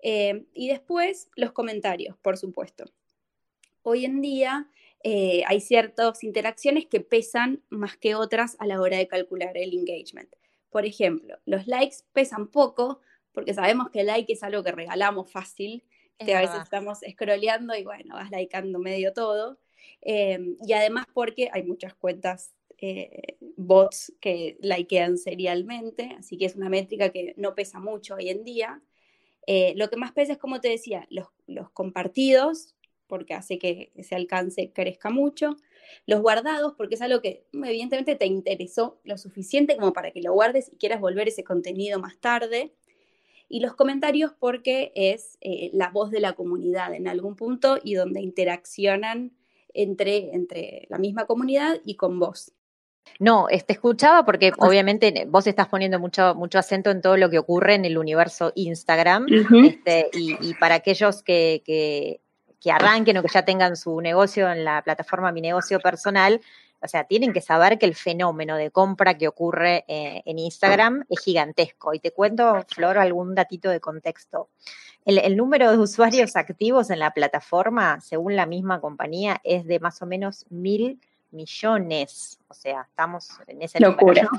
Eh, 0.00 0.44
y 0.54 0.68
después 0.68 1.28
los 1.36 1.52
comentarios, 1.52 2.16
por 2.18 2.36
supuesto. 2.36 2.84
Hoy 3.82 4.04
en 4.04 4.20
día 4.20 4.68
eh, 5.02 5.42
hay 5.46 5.60
ciertas 5.60 6.22
interacciones 6.22 6.86
que 6.86 7.00
pesan 7.00 7.62
más 7.68 7.96
que 7.96 8.14
otras 8.14 8.56
a 8.60 8.66
la 8.66 8.80
hora 8.80 8.98
de 8.98 9.08
calcular 9.08 9.56
el 9.56 9.74
engagement. 9.74 10.34
Por 10.70 10.84
ejemplo, 10.84 11.38
los 11.46 11.66
likes 11.66 11.98
pesan 12.12 12.48
poco 12.48 13.00
porque 13.32 13.54
sabemos 13.54 13.90
que 13.90 14.00
el 14.00 14.06
like 14.06 14.32
es 14.32 14.42
algo 14.42 14.62
que 14.62 14.72
regalamos 14.72 15.30
fácil. 15.30 15.84
Que 16.18 16.34
a 16.34 16.40
veces 16.40 16.62
estamos 16.64 16.98
scrolleando 17.08 17.76
y 17.76 17.84
bueno, 17.84 18.16
vas 18.16 18.32
likeando 18.32 18.80
medio 18.80 19.12
todo. 19.12 19.60
Eh, 20.02 20.56
y 20.66 20.72
además 20.72 21.06
porque 21.14 21.48
hay 21.52 21.62
muchas 21.62 21.94
cuentas 21.94 22.52
eh, 22.80 23.36
bots 23.56 24.12
que 24.20 24.56
likean 24.60 25.18
serialmente, 25.18 26.16
así 26.18 26.36
que 26.36 26.46
es 26.46 26.56
una 26.56 26.68
métrica 26.68 27.10
que 27.10 27.34
no 27.36 27.54
pesa 27.54 27.80
mucho 27.80 28.14
hoy 28.14 28.28
en 28.28 28.44
día. 28.44 28.82
Eh, 29.46 29.72
lo 29.76 29.88
que 29.88 29.96
más 29.96 30.12
pesa 30.12 30.32
es, 30.32 30.38
como 30.38 30.60
te 30.60 30.68
decía, 30.68 31.08
los, 31.10 31.28
compartidos, 31.72 32.76
porque 33.06 33.34
hace 33.34 33.58
que 33.58 33.90
ese 33.94 34.14
alcance 34.14 34.72
crezca 34.72 35.10
mucho. 35.10 35.56
Los 36.06 36.20
guardados, 36.20 36.74
porque 36.76 36.96
es 36.96 37.02
algo 37.02 37.22
que 37.22 37.46
evidentemente 37.52 38.14
te 38.14 38.26
interesó 38.26 39.00
lo 39.04 39.16
suficiente 39.16 39.76
como 39.76 39.92
para 39.92 40.10
que 40.10 40.20
lo 40.20 40.34
guardes 40.34 40.70
y 40.72 40.76
quieras 40.76 41.00
volver 41.00 41.28
ese 41.28 41.44
contenido 41.44 41.98
más 41.98 42.18
tarde. 42.18 42.74
Y 43.48 43.60
los 43.60 43.74
comentarios 43.74 44.34
porque 44.38 44.92
es 44.94 45.38
eh, 45.40 45.70
la 45.72 45.88
voz 45.88 46.10
de 46.10 46.20
la 46.20 46.34
comunidad 46.34 46.92
en 46.94 47.08
algún 47.08 47.34
punto 47.34 47.78
y 47.82 47.94
donde 47.94 48.20
interaccionan 48.20 49.32
entre, 49.72 50.34
entre 50.34 50.86
la 50.90 50.98
misma 50.98 51.26
comunidad 51.26 51.80
y 51.84 51.94
con 51.94 52.18
vos. 52.18 52.52
No, 53.18 53.46
te 53.48 53.72
escuchaba 53.72 54.24
porque 54.24 54.52
obviamente 54.58 55.26
vos 55.28 55.46
estás 55.46 55.68
poniendo 55.68 55.98
mucho, 55.98 56.34
mucho 56.34 56.58
acento 56.58 56.90
en 56.90 57.02
todo 57.02 57.16
lo 57.16 57.30
que 57.30 57.38
ocurre 57.38 57.74
en 57.74 57.84
el 57.84 57.98
universo 57.98 58.52
Instagram. 58.54 59.26
este, 59.64 60.10
y, 60.12 60.54
para 60.54 60.76
aquellos 60.76 61.22
que, 61.22 61.62
que, 61.64 62.20
que, 62.60 62.70
arranquen 62.70 63.18
o 63.18 63.22
que 63.22 63.28
ya 63.32 63.44
tengan 63.44 63.76
su 63.76 64.00
negocio 64.00 64.50
en 64.50 64.64
la 64.64 64.82
plataforma 64.82 65.32
Mi 65.32 65.40
Negocio 65.40 65.80
Personal, 65.80 66.40
o 66.80 66.86
sea, 66.86 67.04
tienen 67.04 67.32
que 67.32 67.40
saber 67.40 67.78
que 67.78 67.86
el 67.86 67.94
fenómeno 67.94 68.56
de 68.56 68.70
compra 68.70 69.18
que 69.18 69.26
ocurre 69.26 69.84
eh, 69.88 70.22
en 70.24 70.38
Instagram 70.38 71.04
es 71.08 71.20
gigantesco. 71.20 71.92
Y 71.92 71.98
te 71.98 72.12
cuento, 72.12 72.64
Flor, 72.68 72.98
algún 72.98 73.34
datito 73.34 73.68
de 73.70 73.80
contexto. 73.80 74.48
El, 75.04 75.18
el, 75.18 75.36
número 75.36 75.70
de 75.72 75.78
usuarios 75.78 76.36
activos 76.36 76.90
en 76.90 77.00
la 77.00 77.12
plataforma, 77.12 78.00
según 78.00 78.36
la 78.36 78.46
misma 78.46 78.80
compañía, 78.80 79.40
es 79.42 79.66
de 79.66 79.80
más 79.80 80.00
o 80.02 80.06
menos 80.06 80.46
mil 80.50 81.00
millones, 81.30 82.38
o 82.48 82.54
sea, 82.54 82.86
estamos 82.88 83.28
en 83.46 83.62
ese 83.62 83.80
Locura. 83.80 84.28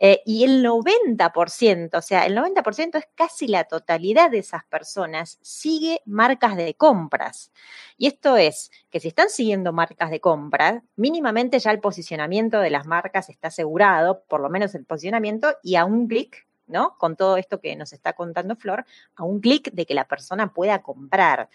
Eh, 0.00 0.20
y 0.26 0.44
el 0.44 0.64
90%, 0.64 1.96
o 1.96 2.02
sea, 2.02 2.26
el 2.26 2.36
90% 2.36 2.98
es 2.98 3.08
casi 3.14 3.46
la 3.46 3.64
totalidad 3.64 4.30
de 4.30 4.38
esas 4.38 4.64
personas, 4.64 5.38
sigue 5.40 6.02
marcas 6.04 6.56
de 6.56 6.74
compras. 6.74 7.50
Y 7.96 8.06
esto 8.08 8.36
es 8.36 8.70
que 8.90 9.00
si 9.00 9.08
están 9.08 9.30
siguiendo 9.30 9.72
marcas 9.72 10.10
de 10.10 10.20
compras, 10.20 10.82
mínimamente 10.96 11.58
ya 11.58 11.70
el 11.70 11.80
posicionamiento 11.80 12.58
de 12.60 12.70
las 12.70 12.86
marcas 12.86 13.30
está 13.30 13.48
asegurado, 13.48 14.24
por 14.28 14.40
lo 14.40 14.50
menos 14.50 14.74
el 14.74 14.84
posicionamiento, 14.84 15.56
y 15.62 15.76
a 15.76 15.84
un 15.84 16.08
clic 16.08 16.46
¿no? 16.66 16.96
Con 16.98 17.16
todo 17.16 17.36
esto 17.36 17.60
que 17.60 17.76
nos 17.76 17.92
está 17.92 18.14
contando 18.14 18.56
Flor, 18.56 18.84
a 19.14 19.24
un 19.24 19.40
clic 19.40 19.70
de 19.72 19.86
que 19.86 19.94
la 19.94 20.08
persona 20.08 20.52
pueda 20.52 20.82
comprar 20.82 21.48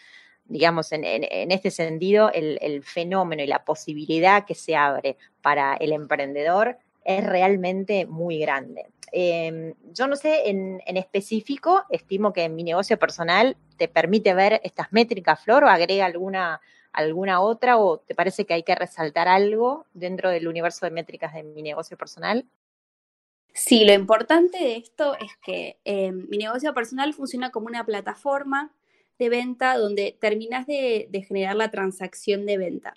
digamos, 0.52 0.92
en, 0.92 1.04
este 1.52 1.72
sentido, 1.72 2.30
el, 2.34 2.84
fenómeno 2.84 3.42
y 3.42 3.48
la 3.48 3.64
posibilidad 3.64 4.46
que 4.46 4.54
se 4.54 4.76
abre 4.76 5.18
para 5.42 5.76
el 5.76 5.94
emprendedor 5.94 6.78
es 7.06 7.26
realmente 7.26 8.06
muy 8.06 8.38
grande. 8.40 8.88
Em, 9.14 9.74
yo 9.94 10.08
no 10.08 10.18
sé, 10.18 10.50
en, 10.50 10.82
específico, 10.86 11.84
estimo 11.90 12.34
que 12.34 12.44
en 12.44 12.56
mi 12.56 12.64
negocio 12.64 13.00
personal 13.00 13.56
te 13.78 13.88
permite 13.88 14.34
ver 14.34 14.60
estas 14.66 14.92
métricas, 14.92 15.42
Flor, 15.42 15.64
o 15.64 15.70
agrega 15.70 16.06
alguna, 16.06 16.60
alguna 16.92 17.40
otra, 17.40 17.78
o 17.78 18.00
te 18.00 18.14
parece 18.14 18.46
que 18.46 18.54
hay 18.54 18.64
que 18.64 18.76
resaltar 18.76 19.30
algo 19.30 19.86
dentro 19.94 20.30
del 20.30 20.50
universo 20.50 20.86
de 20.86 20.92
métricas 20.92 21.34
de 21.34 21.44
mi 21.44 21.62
negocio 21.62 21.98
personal. 21.98 22.46
Sí, 23.54 23.86
lo 23.86 23.94
importante 23.94 24.58
de 24.58 24.76
esto 24.76 25.16
es 25.16 25.32
que 25.42 25.78
em, 25.86 26.28
mi 26.30 26.38
negocio 26.38 26.74
personal 26.74 27.14
funciona 27.14 27.52
como 27.52 27.68
una 27.68 27.86
plataforma 27.86 28.74
de 29.22 29.30
venta 29.30 29.78
donde 29.78 30.18
terminas 30.20 30.66
de, 30.66 31.08
generar 31.28 31.56
la 31.56 31.70
transacción 31.70 32.48
de 32.48 32.58
venta, 32.58 32.96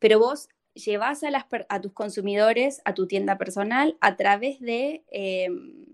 pero 0.00 0.18
vos 0.18 0.48
llevas 0.74 1.22
a, 1.22 1.80
tus 1.80 1.92
consumidores 1.92 2.82
a 2.84 2.92
tu 2.92 3.06
tienda 3.06 3.38
personal 3.38 3.96
a 4.00 4.16
través 4.16 4.58
de, 4.58 5.04
em, 5.12 5.86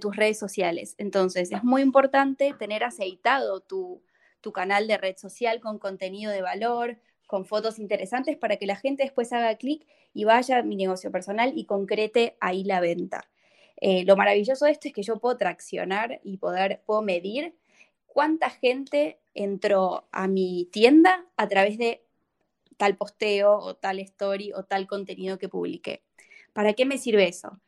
tus 0.00 0.16
redes 0.16 0.36
sociales. 0.36 0.96
Entonces, 0.98 1.52
es 1.52 1.62
muy 1.62 1.82
importante 1.82 2.52
tener 2.58 2.82
aceitado 2.82 3.60
tu, 3.60 4.02
tu 4.40 4.52
canal 4.52 4.88
de 4.88 4.98
red 4.98 5.16
social 5.16 5.60
con 5.60 5.78
contenido 5.78 6.32
de 6.32 6.42
valor, 6.42 6.98
con 7.28 7.46
fotos 7.46 7.78
interesantes 7.78 8.36
para 8.36 8.56
que 8.56 8.66
la 8.66 8.74
gente 8.74 9.04
después 9.04 9.32
haga 9.32 9.54
clic 9.54 9.86
y 10.12 10.24
vaya 10.24 10.58
a 10.58 10.62
mi 10.64 10.74
negocio 10.74 11.12
personal 11.12 11.52
y 11.54 11.66
concrete 11.66 12.36
ahí 12.40 12.64
la 12.64 12.80
venta. 12.80 13.28
Eh, 13.80 14.04
lo 14.04 14.16
maravilloso 14.16 14.64
de 14.64 14.72
esto 14.72 14.88
es 14.88 14.94
que 14.94 15.04
yo 15.04 15.20
puedo 15.20 15.36
traccionar 15.36 16.20
y 16.24 16.38
poder, 16.38 16.82
puedo 16.84 17.00
medir 17.02 17.54
cuánta 18.08 18.50
gente 18.50 19.20
entró 19.34 20.08
a 20.10 20.26
mi 20.26 20.68
tienda 20.72 21.24
a 21.36 21.46
través 21.46 21.78
de 21.78 22.04
tal 22.76 22.96
posteo 22.96 23.56
o 23.58 23.76
tal 23.76 24.00
story 24.00 24.52
o 24.52 24.64
tal 24.64 24.88
contenido 24.88 25.38
que 25.38 25.48
publiqué. 25.48 26.02
¿Para 26.52 26.72
qué 26.72 26.84
me 26.84 26.98
sirve 26.98 27.28
eso? 27.28 27.60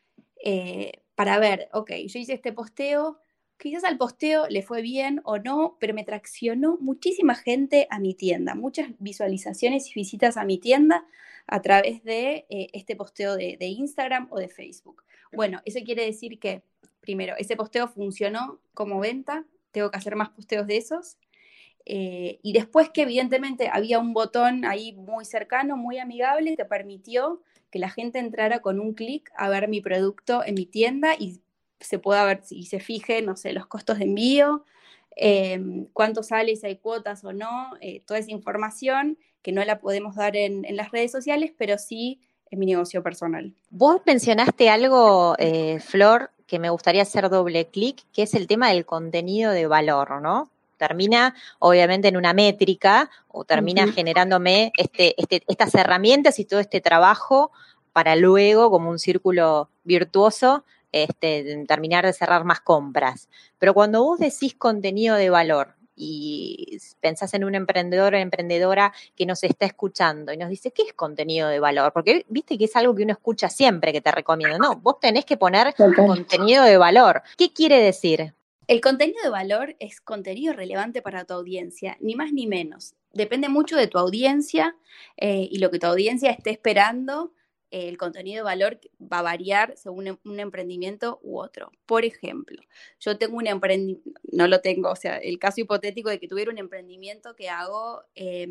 Eh, 0.42 1.02
para 1.14 1.38
ver, 1.38 1.68
ok, 1.73 1.92
yo 2.06 2.18
hice 2.18 2.32
este 2.32 2.52
posteo, 2.52 3.18
quizás 3.59 3.85
al 3.85 3.99
posteo 3.99 4.49
le 4.49 4.62
fue 4.62 4.82
bien 4.82 5.20
o 5.25 5.38
no, 5.38 5.76
pero 5.78 5.94
me 5.94 6.04
traccionó 6.04 6.78
muchísima 6.80 7.35
gente 7.35 7.87
a 7.90 8.00
mi 8.00 8.14
tienda, 8.14 8.54
muchas 8.54 8.88
visualizaciones 8.99 9.88
y 9.90 9.94
visitas 9.94 10.37
a 10.37 10.44
mi 10.44 10.59
tienda 10.59 11.04
a 11.47 11.61
través 11.61 12.02
de 12.04 12.47
eh, 12.49 12.68
este 12.73 12.97
posteo 12.97 13.37
de, 13.37 13.56
de 13.59 13.66
Instagram 13.66 14.28
o 14.30 14.38
de 14.38 14.49
Facebook. 14.49 15.04
Bueno, 15.32 15.61
eso 15.64 15.78
quiere 15.85 16.06
decir 16.06 16.38
que, 16.38 16.62
primero, 17.00 17.35
ese 17.38 17.56
posteo 17.56 17.87
funcionó 17.88 18.61
como 18.75 18.99
venta, 18.99 19.44
tengo 19.72 19.90
que 19.90 19.98
hacer 19.98 20.16
más 20.16 20.30
posteos 20.30 20.66
de 20.66 20.76
esos. 20.76 21.18
Eh, 21.86 22.38
y 22.42 22.52
después 22.52 22.90
que 22.90 23.02
evidentemente 23.02 23.70
había 23.72 23.98
un 23.98 24.12
botón 24.12 24.64
ahí 24.64 24.92
muy 24.92 25.24
cercano, 25.24 25.76
muy 25.76 25.98
amigable, 25.98 26.56
que 26.56 26.64
permitió 26.64 27.40
que 27.70 27.78
la 27.78 27.88
gente 27.88 28.18
entrara 28.18 28.60
con 28.60 28.80
un 28.80 28.94
clic 28.94 29.30
a 29.36 29.48
ver 29.48 29.68
mi 29.68 29.80
producto 29.80 30.44
en 30.44 30.54
mi 30.54 30.66
tienda 30.66 31.14
y 31.18 31.40
se 31.80 31.98
pueda 31.98 32.24
ver 32.24 32.42
y 32.50 32.66
se 32.66 32.80
fije, 32.80 33.22
no 33.22 33.36
sé, 33.36 33.52
los 33.52 33.66
costos 33.66 33.98
de 33.98 34.04
envío, 34.04 34.64
em, 35.16 35.86
cuánto 35.92 36.22
sale, 36.22 36.56
si 36.56 36.66
hay 36.66 36.76
cuotas 36.76 37.24
o 37.24 37.32
no, 37.32 37.72
eh, 37.80 38.02
toda 38.06 38.20
esa 38.20 38.30
información 38.30 39.18
que 39.42 39.52
no 39.52 39.64
la 39.64 39.78
podemos 39.78 40.16
dar 40.16 40.36
en, 40.36 40.64
las 40.76 40.90
redes 40.90 41.10
sociales, 41.10 41.52
pero 41.56 41.78
sí 41.78 42.20
en 42.50 42.58
mi 42.58 42.66
negocio 42.66 43.02
personal. 43.02 43.54
Vos 43.70 44.02
mencionaste 44.04 44.68
algo, 44.68 45.34
eh, 45.38 45.78
Flor, 45.80 46.30
que 46.50 46.59
me 46.59 46.71
gustaría 46.71 47.02
hacer 47.02 47.30
doble 47.30 47.69
clic, 47.69 48.02
que 48.12 48.25
es 48.25 48.35
el 48.35 48.49
tema 48.49 48.71
del 48.71 48.85
contenido 48.85 49.52
de 49.52 49.69
valor, 49.69 50.21
¿no? 50.21 50.50
Termina, 50.78 51.37
obviamente, 51.61 52.09
en 52.09 52.16
una 52.16 52.33
métrica 52.33 53.09
o 53.28 53.45
termina 53.45 53.87
generándome 53.92 54.73
este, 54.76 55.14
este, 55.16 55.45
estas 55.47 55.73
herramientas 55.76 56.40
y 56.40 56.45
todo 56.45 56.59
este 56.59 56.80
trabajo 56.80 57.52
para 57.92 58.16
luego, 58.16 58.69
como 58.69 58.90
un 58.90 58.99
círculo 58.99 59.71
virtuoso, 59.85 60.64
este, 60.90 61.64
terminar 61.69 62.04
de 62.04 62.12
cerrar 62.12 62.42
más 62.42 62.61
compras. 62.61 63.28
Pero 63.61 63.73
cuando 63.73 64.02
vos 64.02 64.19
decís 64.19 64.57
contenido 64.57 65.14
de 65.14 65.30
valor, 65.30 65.76
y 66.00 66.78
pensás 67.00 67.35
en 67.35 67.45
un 67.45 67.54
emprendedor 67.54 68.14
o 68.14 68.16
emprendedora 68.16 68.92
que 69.14 69.26
nos 69.26 69.45
está 69.45 69.66
escuchando 69.66 70.33
y 70.33 70.38
nos 70.38 70.49
dice, 70.49 70.73
¿qué 70.73 70.83
es 70.83 70.95
contenido 70.95 71.49
de 71.49 71.61
valor? 71.61 71.92
Porque 71.92 72.25
viste 72.28 72.57
que 72.57 72.64
es 72.64 72.76
algo 72.76 72.95
que 72.95 73.02
uno 73.02 73.12
escucha 73.12 73.50
siempre 73.50 73.92
que 73.92 74.00
te 74.00 74.11
recomiendo. 74.11 74.59
No, 74.59 74.76
vos 74.76 74.99
tenés 74.99 75.26
que 75.26 75.37
poner 75.37 75.75
contenido 75.95 76.64
de 76.64 76.78
valor. 76.78 77.23
¿Qué 77.37 77.52
quiere 77.52 77.80
decir? 77.83 78.33
El 78.66 78.80
contenido 78.80 79.23
de 79.23 79.30
valor 79.30 79.76
es 79.78 80.00
contenido 80.00 80.54
relevante 80.54 81.02
para 81.02 81.25
tu 81.25 81.35
audiencia, 81.35 81.97
ni 82.00 82.14
más 82.14 82.33
ni 82.33 82.47
menos. 82.47 82.95
Depende 83.12 83.49
mucho 83.49 83.76
de 83.76 83.88
tu 83.88 83.99
audiencia 83.99 84.76
eh, 85.16 85.49
y 85.50 85.59
lo 85.59 85.71
que 85.71 85.80
tu 85.80 85.87
audiencia 85.87 86.30
esté 86.30 86.50
esperando 86.50 87.33
el 87.70 87.96
contenido 87.98 88.38
de 88.38 88.42
valor 88.42 88.80
va 89.00 89.20
a 89.20 89.22
variar 89.22 89.76
según 89.76 90.08
em, 90.08 90.16
un 90.24 90.40
emprendimiento 90.40 91.20
u 91.22 91.38
otro. 91.38 91.72
Por 91.86 92.04
ejemplo, 92.04 92.60
yo 93.00 93.18
tengo 93.18 93.36
un 93.36 93.46
emprendimiento, 93.46 94.10
no 94.32 94.48
lo 94.48 94.60
tengo, 94.60 94.90
o 94.90 94.96
sea, 94.96 95.16
el 95.18 95.38
caso 95.38 95.60
hipotético 95.60 96.10
de 96.10 96.18
que 96.18 96.28
tuviera 96.28 96.50
un 96.50 96.58
emprendimiento 96.58 97.34
que 97.36 97.48
hago 97.48 98.02
eh, 98.14 98.48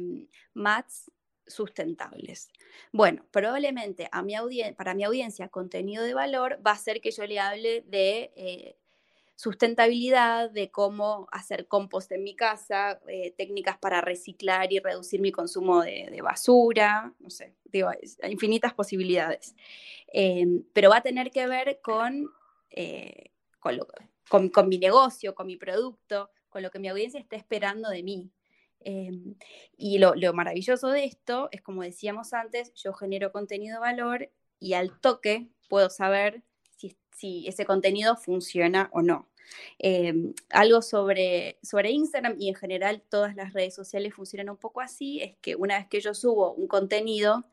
mats 0.54 1.12
sustentables. 1.50 2.50
Bueno, 2.92 3.26
probablemente 3.32 4.08
a 4.12 4.22
mi 4.22 4.36
para 4.78 4.94
mi 4.94 5.04
audiencia 5.04 5.50
contenido 5.50 6.04
de 6.04 6.14
valor 6.14 6.60
va 6.66 6.72
a 6.72 6.78
ser 6.78 7.02
que 7.02 7.12
yo 7.12 7.26
le 7.26 7.40
hable 7.40 7.82
de 7.88 8.32
eh, 8.36 8.76
sustentabilidad, 9.40 10.52
de 10.52 10.70
cómo 10.70 11.30
hacer 11.32 11.66
compost 11.70 12.12
en 12.12 12.24
mi 12.24 12.36
casa, 12.36 13.00
eh, 13.08 13.34
técnicas 13.38 13.78
para 13.78 14.02
reciclar 14.02 14.74
y 14.74 14.80
reducir 14.80 15.22
mi 15.22 15.32
consumo 15.32 15.82
de, 15.82 16.20
basura, 16.22 17.14
no 17.20 17.30
sé, 17.30 17.56
digo, 17.64 17.88
hay 17.88 18.32
infinitas 18.34 18.74
posibilidades. 18.74 19.56
Em, 20.08 20.66
pero 20.74 20.90
va 20.90 20.98
a 20.98 21.04
tener 21.04 21.32
que 21.32 21.48
ver 21.48 21.80
con, 21.82 22.30
eh, 22.70 23.32
con, 23.60 24.68
mi 24.68 24.78
negocio, 24.78 25.34
con 25.34 25.48
mi 25.48 25.56
producto, 25.56 26.32
con 26.50 26.62
lo 26.62 26.70
que 26.70 26.80
mi 26.80 26.90
audiencia 26.90 27.22
está 27.22 27.38
esperando 27.38 27.90
de 27.90 28.04
mí. 28.04 28.30
Em, 28.82 29.36
y 29.78 30.00
lo, 30.00 30.16
maravilloso 30.34 30.90
de 30.90 31.06
esto 31.06 31.48
es, 31.54 31.62
como 31.62 31.84
decíamos 31.84 32.34
antes, 32.34 32.74
yo 32.74 32.92
genero 32.92 33.32
contenido 33.32 33.76
de 33.76 33.80
valor 33.80 34.30
y 34.60 34.74
al 34.74 35.00
toque 35.00 35.48
puedo 35.70 35.90
saber 35.90 36.44
si 37.20 37.46
ese 37.48 37.66
contenido 37.66 38.16
funciona 38.16 38.90
o 38.94 39.02
no. 39.02 39.29
Em, 39.80 40.34
algo 40.50 40.82
sobre, 40.82 41.58
sobre 41.64 41.92
Instagram 41.92 42.36
y 42.40 42.50
en 42.50 42.56
general 42.56 43.02
todas 43.10 43.36
las 43.36 43.54
redes 43.54 43.76
sociales 43.76 44.14
funcionan 44.14 44.50
un 44.50 44.58
poco 44.58 44.82
así, 44.82 45.22
es 45.22 45.36
que 45.42 45.56
una 45.56 45.78
vez 45.78 45.88
que 45.88 46.02
yo 46.02 46.14
subo 46.14 46.54
un 46.54 46.68
contenido, 46.68 47.46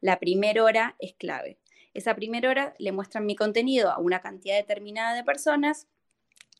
la 0.00 0.18
primera 0.18 0.62
hora 0.64 0.96
es 0.98 1.14
clave. 1.14 1.58
Esa 1.94 2.14
primera 2.16 2.50
hora 2.50 2.74
le 2.78 2.92
muestran 2.92 3.26
mi 3.26 3.36
contenido 3.36 3.90
a 3.90 3.98
una 3.98 4.20
cantidad 4.20 4.56
determinada 4.56 5.14
de 5.14 5.24
personas 5.24 5.86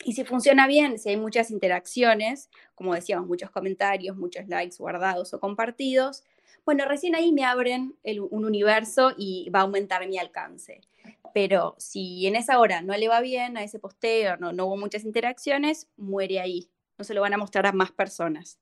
Y 0.04 0.12
si 0.12 0.24
funciona 0.24 0.66
bien, 0.66 0.98
si 0.98 1.10
hay 1.10 1.16
muchas 1.16 1.50
interacciones, 1.50 2.50
como 2.74 2.94
decíamos, 2.94 3.26
muchos 3.28 3.50
comentarios, 3.50 4.16
muchos 4.16 4.48
likes 4.48 4.76
guardados 4.78 5.32
o 5.34 5.40
compartidos, 5.40 6.24
bueno, 6.64 6.84
recién 6.86 7.14
ahí 7.14 7.32
me 7.32 7.44
abren 7.44 7.96
un 8.30 8.44
universo 8.44 9.12
y 9.16 9.50
va 9.50 9.60
a 9.60 9.62
aumentar 9.62 10.06
mi 10.08 10.18
alcance. 10.18 10.80
Pero 11.34 11.74
si 11.78 12.28
en 12.28 12.36
esa 12.36 12.60
hora 12.60 12.80
no 12.80 12.96
le 12.96 13.08
va 13.08 13.20
bien 13.20 13.56
a 13.56 13.64
ese 13.64 13.80
posteo, 13.80 14.36
no, 14.36 14.50
hubo 14.66 14.76
muchas 14.76 15.04
interacciones, 15.04 15.88
muere 15.96 16.38
ahí. 16.38 16.70
No 16.96 17.04
se 17.04 17.12
lo 17.12 17.20
van 17.20 17.34
a 17.34 17.38
mostrar 17.38 17.66
a 17.66 17.72
más 17.72 17.90
personas. 17.90 18.60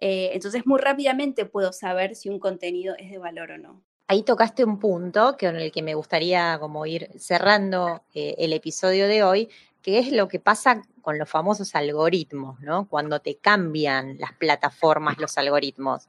Eh, 0.00 0.30
entonces, 0.32 0.64
muy 0.64 0.80
rápidamente 0.80 1.44
puedo 1.44 1.74
saber 1.74 2.16
si 2.16 2.30
un 2.30 2.40
contenido 2.40 2.94
es 2.98 3.10
de 3.10 3.18
valor 3.18 3.50
o 3.50 3.58
no. 3.58 3.82
Ahí 4.08 4.22
tocaste 4.22 4.64
un 4.64 4.78
punto 4.78 5.36
con 5.38 5.56
el 5.56 5.70
que 5.70 5.82
me 5.82 5.94
gustaría 5.94 6.58
como 6.58 6.86
ir 6.86 7.10
cerrando 7.18 8.02
eh, 8.14 8.34
el 8.38 8.54
episodio 8.54 9.08
de 9.08 9.22
hoy, 9.22 9.50
que 9.82 9.98
es 9.98 10.10
lo 10.10 10.26
que 10.26 10.40
pasa 10.40 10.82
con 11.02 11.18
los 11.18 11.28
famosos 11.28 11.74
algoritmos, 11.74 12.60
¿no? 12.60 12.88
Cuando 12.88 13.20
te 13.20 13.36
cambian 13.36 14.16
las 14.18 14.32
plataformas, 14.32 15.18
los 15.18 15.36
algoritmos. 15.36 16.08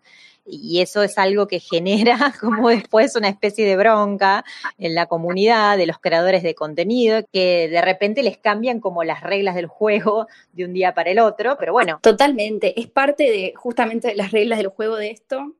Y 0.49 0.81
eso 0.81 1.03
es 1.03 1.17
algo 1.17 1.47
que 1.47 1.59
genera 1.59 2.33
como 2.39 2.69
después 2.69 3.15
una 3.15 3.29
especie 3.29 3.65
de 3.65 3.75
bronca 3.75 4.45
en 4.77 4.95
la 4.95 5.07
comunidad 5.07 5.77
de 5.77 5.85
los 5.85 5.99
creadores 5.99 6.43
de 6.43 6.55
contenido, 6.55 7.21
que 7.31 7.67
de 7.69 7.81
repente 7.81 8.23
les 8.23 8.37
cambian 8.37 8.79
como 8.79 9.03
las 9.03 9.21
reglas 9.21 9.55
del 9.55 9.67
juego 9.67 10.27
de 10.53 10.65
un 10.65 10.73
día 10.73 10.93
para 10.93 11.11
el 11.11 11.19
otro, 11.19 11.57
pero 11.59 11.73
bueno. 11.73 11.99
Totalmente, 12.01 12.79
es 12.79 12.87
parte 12.87 13.23
de 13.23 13.53
justamente 13.55 14.07
de 14.09 14.15
las 14.15 14.31
reglas 14.31 14.59
del 14.59 14.69
juego 14.69 14.95
de 14.95 15.11
esto. 15.11 15.55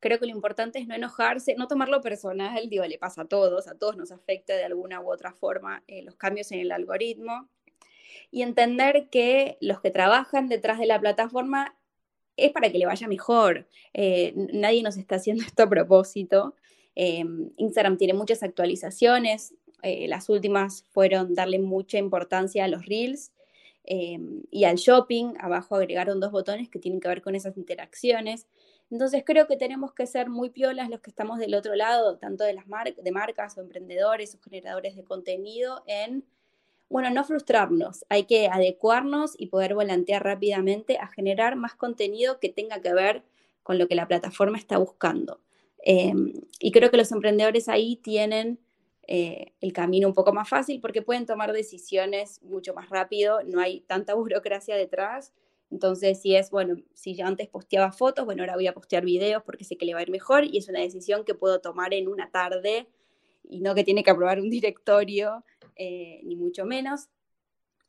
Creo 0.00 0.18
que 0.18 0.26
lo 0.26 0.32
importante 0.32 0.78
es 0.78 0.86
no 0.86 0.94
enojarse, 0.94 1.54
no 1.56 1.66
tomarlo 1.66 2.02
personal, 2.02 2.68
digo, 2.68 2.84
le 2.84 2.98
pasa 2.98 3.22
a 3.22 3.24
todos, 3.24 3.68
a 3.68 3.74
todos 3.74 3.96
nos 3.96 4.12
afecta 4.12 4.54
de 4.54 4.64
alguna 4.64 5.00
u 5.00 5.10
otra 5.10 5.32
forma 5.32 5.82
eh, 5.86 6.02
los 6.02 6.16
cambios 6.16 6.52
en 6.52 6.60
el 6.60 6.72
algoritmo 6.72 7.48
y 8.30 8.42
entender 8.42 9.08
que 9.10 9.56
los 9.60 9.80
que 9.80 9.90
trabajan 9.90 10.48
detrás 10.48 10.78
de 10.78 10.86
la 10.86 11.00
plataforma 11.00 11.76
es 12.36 12.52
para 12.52 12.70
que 12.70 12.78
le 12.78 12.86
vaya 12.86 13.08
mejor. 13.08 13.66
Eh, 13.92 14.32
nadie 14.52 14.82
nos 14.82 14.96
está 14.96 15.16
haciendo 15.16 15.44
esto 15.46 15.64
a 15.64 15.68
propósito. 15.68 16.54
Eh, 16.96 17.24
Instagram 17.56 17.96
tiene 17.96 18.14
muchas 18.14 18.42
actualizaciones. 18.42 19.54
Eh, 19.82 20.08
las 20.08 20.28
últimas 20.28 20.84
fueron 20.92 21.34
darle 21.34 21.58
mucha 21.58 21.98
importancia 21.98 22.64
a 22.64 22.68
los 22.68 22.86
reels 22.86 23.32
y 23.86 24.64
al 24.64 24.76
shopping. 24.76 25.34
Abajo 25.38 25.76
agregaron 25.76 26.18
dos 26.18 26.32
botones 26.32 26.70
que 26.70 26.78
tienen 26.78 27.00
que 27.00 27.08
ver 27.08 27.20
con 27.20 27.34
esas 27.34 27.58
interacciones. 27.58 28.46
Entonces 28.90 29.24
creo 29.26 29.46
que 29.46 29.56
tenemos 29.56 29.92
que 29.92 30.06
ser 30.06 30.30
muy 30.30 30.48
piolas 30.48 30.88
los 30.88 31.00
que 31.00 31.10
estamos 31.10 31.38
del 31.38 31.54
otro 31.54 31.74
lado, 31.74 32.16
tanto 32.16 32.44
de 32.44 32.54
las 32.54 32.64
de 32.66 33.12
marcas 33.12 33.58
o 33.58 33.60
emprendedores 33.60 34.34
o 34.34 34.38
generadores 34.40 34.96
de 34.96 35.04
contenido, 35.04 35.82
en 35.86 36.24
bueno, 36.94 37.10
no 37.10 37.24
frustrarnos, 37.24 38.04
hay 38.08 38.22
que 38.22 38.46
adecuarnos 38.46 39.34
y 39.36 39.48
poder 39.48 39.74
volantear 39.74 40.22
rápidamente 40.22 40.96
a 40.96 41.08
generar 41.08 41.56
más 41.56 41.74
contenido 41.74 42.38
que 42.38 42.50
tenga 42.50 42.80
que 42.82 42.94
ver 42.94 43.24
con 43.64 43.78
lo 43.78 43.88
que 43.88 43.96
la 43.96 44.06
plataforma 44.06 44.58
está 44.58 44.78
buscando. 44.78 45.40
Em, 45.82 46.34
y 46.60 46.70
creo 46.70 46.92
que 46.92 46.96
los 46.96 47.10
emprendedores 47.10 47.68
ahí 47.68 47.96
tienen 47.96 48.60
eh, 49.08 49.54
el 49.60 49.72
camino 49.72 50.06
un 50.06 50.14
poco 50.14 50.32
más 50.32 50.48
fácil 50.48 50.80
porque 50.80 51.02
pueden 51.02 51.26
tomar 51.26 51.52
decisiones 51.52 52.40
mucho 52.44 52.74
más 52.74 52.88
rápido, 52.90 53.40
no 53.42 53.58
hay 53.58 53.80
tanta 53.80 54.14
burocracia 54.14 54.76
detrás. 54.76 55.32
Entonces, 55.72 56.22
si 56.22 56.36
es, 56.36 56.52
bueno, 56.52 56.76
si 56.94 57.16
yo 57.16 57.26
antes 57.26 57.48
posteaba 57.48 57.90
fotos, 57.90 58.24
bueno, 58.24 58.44
ahora 58.44 58.54
voy 58.54 58.68
a 58.68 58.72
postear 58.72 59.04
videos 59.04 59.42
porque 59.42 59.64
sé 59.64 59.76
que 59.76 59.84
le 59.84 59.94
va 59.94 59.98
a 59.98 60.04
ir 60.04 60.10
mejor 60.12 60.44
y 60.44 60.58
es 60.58 60.68
una 60.68 60.78
decisión 60.78 61.24
que 61.24 61.34
puedo 61.34 61.60
tomar 61.60 61.92
en 61.92 62.06
una 62.06 62.30
tarde 62.30 62.86
y 63.48 63.60
no 63.60 63.74
que 63.74 63.84
tiene 63.84 64.02
que 64.02 64.10
aprobar 64.10 64.40
un 64.40 64.50
directorio, 64.50 65.44
eh, 65.76 66.20
ni 66.24 66.36
mucho 66.36 66.64
menos. 66.64 67.08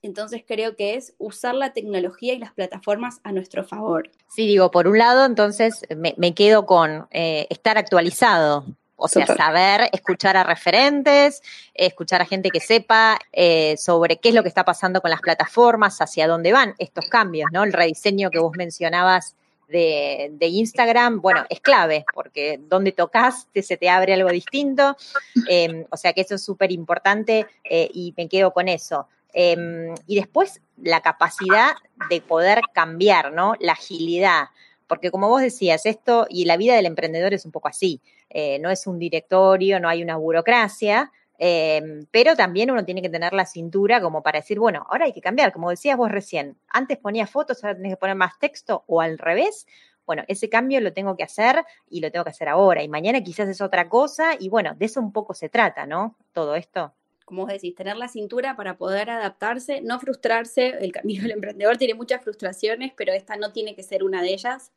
Entonces 0.01 0.43
creo 0.47 0.75
que 0.75 0.95
es 0.95 1.15
usar 1.17 1.55
la 1.55 1.73
tecnología 1.73 2.33
y 2.33 2.37
las 2.37 2.53
plataformas 2.53 3.19
a 3.23 3.31
nuestro 3.31 3.63
favor. 3.63 4.11
Sí, 4.29 4.45
digo, 4.45 4.69
por 4.69 4.87
un 4.87 4.99
lado, 4.99 5.25
entonces 5.25 5.81
me, 5.95 6.35
quedo 6.35 6.67
con 6.67 7.07
eh, 7.09 7.47
estar 7.49 7.77
actualizado, 7.79 8.65
o 8.97 9.07
sea, 9.07 9.25
saber 9.25 9.89
escuchar 9.91 10.37
a 10.37 10.43
referentes, 10.43 11.41
escuchar 11.73 12.21
a 12.21 12.25
gente 12.25 12.49
que 12.51 12.59
sepa 12.59 13.19
eh, 13.33 13.75
sobre 13.77 14.17
qué 14.17 14.29
es 14.29 14.35
lo 14.35 14.43
que 14.43 14.49
está 14.49 14.63
pasando 14.63 15.01
con 15.01 15.09
las 15.09 15.21
plataformas, 15.21 15.99
hacia 15.99 16.27
dónde 16.27 16.53
van 16.53 16.75
estos 16.77 17.09
cambios, 17.09 17.49
¿no? 17.51 17.63
El 17.63 17.73
rediseño 17.73 18.29
que 18.29 18.39
vos 18.39 18.55
mencionabas 18.55 19.35
de, 19.67 20.37
Instagram, 20.39 21.21
bueno, 21.21 21.45
es 21.49 21.59
clave, 21.59 22.05
porque 22.13 22.59
donde 22.69 22.91
tocas 22.91 23.47
se 23.53 23.77
te 23.77 23.89
abre 23.89 24.13
algo 24.13 24.29
distinto. 24.29 24.95
Em, 25.47 25.85
o 25.89 25.97
sea 25.97 26.13
que 26.13 26.21
eso 26.21 26.35
es 26.35 26.43
súper 26.43 26.71
importante 26.71 27.47
eh, 27.63 27.89
y 27.93 28.13
me 28.17 28.27
quedo 28.27 28.51
con 28.51 28.67
eso. 28.67 29.07
Em, 29.33 29.93
y 30.07 30.15
después 30.15 30.61
la 30.81 31.01
capacidad 31.01 31.75
de 32.09 32.21
poder 32.21 32.61
cambiar, 32.73 33.33
¿no? 33.33 33.55
La 33.59 33.73
agilidad. 33.73 34.45
Porque 34.87 35.11
como 35.11 35.27
vos 35.27 35.41
decías, 35.41 35.85
esto 35.85 36.27
y 36.29 36.45
la 36.45 36.57
vida 36.57 36.75
del 36.75 36.85
emprendedor 36.85 37.33
es 37.33 37.45
un 37.45 37.51
poco 37.51 37.67
así. 37.67 38.01
Eh, 38.29 38.59
no 38.59 38.69
es 38.69 38.87
un 38.87 38.99
directorio, 38.99 39.79
no 39.79 39.89
hay 39.89 40.03
una 40.03 40.17
burocracia, 40.17 41.11
Em, 41.37 42.05
pero 42.11 42.35
también 42.35 42.71
uno 42.71 42.85
tiene 42.85 43.01
que 43.01 43.09
tener 43.09 43.33
la 43.33 43.45
cintura 43.45 44.01
como 44.01 44.23
para 44.23 44.39
decir, 44.39 44.59
bueno, 44.59 44.85
ahora 44.89 45.05
hay 45.05 45.13
que 45.13 45.21
cambiar, 45.21 45.51
como 45.51 45.69
decías 45.69 45.97
vos 45.97 46.11
recién, 46.11 46.57
antes 46.69 46.97
ponía 46.97 47.27
fotos, 47.27 47.63
ahora 47.63 47.75
tenés 47.75 47.93
que 47.93 47.97
poner 47.97 48.15
más 48.15 48.39
texto 48.39 48.83
o 48.87 49.01
al 49.01 49.17
revés. 49.17 49.67
Bueno, 50.05 50.23
ese 50.27 50.49
cambio 50.49 50.79
lo 50.81 50.93
tengo 50.93 51.17
que 51.17 51.23
hacer 51.23 51.65
y 51.89 51.99
lo 51.99 52.11
tengo 52.11 52.23
que 52.23 52.29
hacer 52.29 52.47
ahora 52.47 52.83
y 52.83 52.87
mañana 52.87 53.23
quizás 53.23 53.49
es 53.49 53.59
otra 53.59 53.89
cosa 53.89 54.35
y 54.39 54.49
bueno, 54.49 54.75
de 54.75 54.85
eso 54.85 54.99
un 55.01 55.11
poco 55.11 55.33
se 55.33 55.49
trata, 55.49 55.85
¿no? 55.87 56.15
Todo 56.31 56.55
esto 56.55 56.93
como 57.25 57.41
vos 57.41 57.51
decís, 57.51 57.75
tener 57.75 57.97
la 57.97 58.07
cintura 58.07 58.55
para 58.55 58.77
poder 58.77 59.09
adaptarse, 59.09 59.81
no 59.81 59.99
frustrarse. 59.99 60.77
El 60.79 60.91
camino 60.91 61.23
del 61.23 61.31
emprendedor 61.33 61.77
tiene 61.77 61.95
muchas 61.95 62.23
frustraciones, 62.23 62.93
pero 62.95 63.11
esta 63.13 63.35
no 63.35 63.51
tiene 63.51 63.75
que 63.75 63.83
ser 63.83 64.03
una 64.03 64.21
de 64.21 64.33
ellas. 64.33 64.71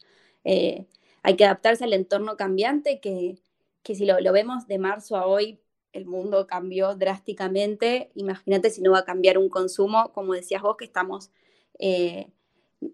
Eh, 0.44 0.87
hay 1.23 1.37
que 1.37 1.44
adaptarse 1.44 1.85
al 1.85 1.92
entorno 1.92 2.37
cambiante, 2.37 3.01
que, 3.01 3.37
que 3.83 3.94
si 3.94 4.07
lo, 4.07 4.18
lo, 4.21 4.33
vemos 4.33 4.66
de 4.66 4.79
marzo 4.79 5.16
a 5.16 5.27
hoy, 5.27 5.61
el 5.98 6.06
mundo 6.06 6.46
cambió 6.46 6.94
drásticamente. 6.94 8.11
Imagínate 8.14 8.70
si 8.70 8.80
no 8.80 8.92
va 8.92 9.00
a 9.00 9.04
cambiar 9.04 9.37
un 9.38 9.48
consumo, 9.48 10.12
como 10.12 10.32
decías 10.32 10.62
vos, 10.62 10.76
que 10.76 10.84
estamos 10.87 11.30
eh, 11.78 12.30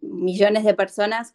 millones 0.00 0.64
de 0.64 0.74
personas 0.74 1.34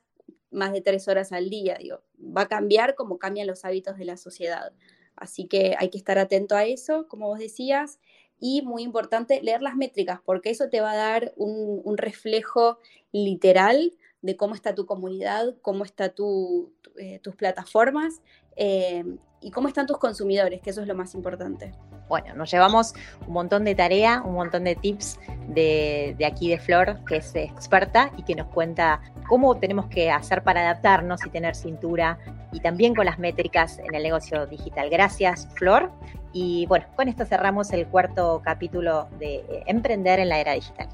más 0.51 0.73
de 0.73 0.81
tres 0.81 1.07
horas 1.07 1.31
al 1.31 1.49
día. 1.49 1.77
Digo, 1.79 2.01
va 2.19 2.41
a 2.41 2.47
cambiar 2.47 2.95
como 2.95 3.19
cambian 3.19 3.47
los 3.47 3.65
hábitos 3.65 3.97
de 3.97 4.05
la 4.05 4.17
sociedad. 4.17 4.73
Así 5.15 5.47
que 5.47 5.75
hay 5.77 5.89
que 5.89 5.97
estar 5.97 6.17
atento 6.17 6.55
a 6.55 6.65
eso, 6.65 7.07
como 7.07 7.27
vos 7.27 7.39
decías. 7.39 7.99
Y 8.39 8.61
muy 8.61 8.83
importante, 8.83 9.41
leer 9.41 9.61
las 9.61 9.75
métricas, 9.75 10.21
porque 10.23 10.49
eso 10.49 10.69
te 10.69 10.79
va 10.79 10.91
a 10.91 10.95
dar 10.95 11.33
un, 11.35 11.97
reflejo 11.97 12.79
literal 13.11 13.93
de 14.21 14.37
cómo 14.37 14.55
está 14.55 14.75
tu 14.75 14.85
comunidad, 14.85 15.55
cómo 15.61 15.83
están 15.83 16.15
tu, 16.15 16.73
eh, 16.97 17.19
tus 17.19 17.35
plataformas 17.35 18.21
eh, 18.61 19.05
y 19.41 19.51
cómo 19.51 19.69
están 19.69 19.87
tus 19.87 19.97
consumidores, 19.97 20.61
que 20.61 20.69
eso 20.69 20.81
es 20.81 20.87
lo 20.87 20.95
más 20.95 21.15
importante. 21.15 21.71
Bueno, 22.09 22.35
nos 22.35 22.51
llevamos 22.51 22.93
un 23.25 23.33
montón 23.33 23.63
de 23.63 23.73
tarea, 23.73 24.21
un 24.25 24.33
montón 24.33 24.65
de 24.65 24.75
tips 24.75 25.17
de, 25.47 26.17
aquí 26.25 26.49
de 26.49 26.59
Flor, 26.59 26.99
que 27.05 27.17
es 27.17 27.33
experta 27.35 28.11
y 28.17 28.23
que 28.23 28.35
nos 28.35 28.47
cuenta 28.47 28.99
cómo 29.29 29.57
tenemos 29.57 29.85
que 29.87 30.11
hacer 30.11 30.43
para 30.43 30.59
adaptarnos 30.61 31.25
y 31.25 31.29
tener 31.29 31.55
cintura 31.55 32.17
y 32.51 32.59
también 32.59 32.93
con 32.93 33.05
las 33.05 33.17
métricas 33.17 33.79
en 33.79 33.95
el 33.95 34.03
negocio 34.03 34.45
digital. 34.45 34.89
Gracias, 34.89 35.47
Flor. 35.53 35.89
Y 36.33 36.65
bueno, 36.65 36.85
con 36.97 37.07
esto 37.07 37.25
cerramos 37.25 37.71
el 37.71 37.87
cuarto 37.87 38.41
capítulo 38.43 39.07
de 39.19 39.63
Emprender 39.67 40.19
en 40.19 40.27
la 40.29 40.39
Era 40.39 40.53
Digital. 40.53 40.89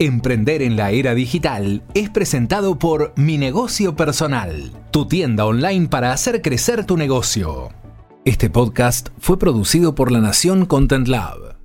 Emprender 0.00 0.62
en 0.62 0.76
la 0.76 0.92
era 0.92 1.12
digital 1.12 1.82
es 1.92 2.08
presentado 2.08 2.78
por 2.78 3.12
Mi 3.16 3.36
Negocio 3.36 3.96
Personal, 3.96 4.70
tu 4.92 5.08
tienda 5.08 5.44
online 5.44 5.88
para 5.88 6.12
hacer 6.12 6.40
crecer 6.40 6.84
tu 6.84 6.96
negocio. 6.96 7.70
Este 8.24 8.48
podcast 8.48 9.08
fue 9.18 9.40
producido 9.40 9.96
por 9.96 10.12
La 10.12 10.20
Nación 10.20 10.66
Content 10.66 11.08
Lab. 11.08 11.57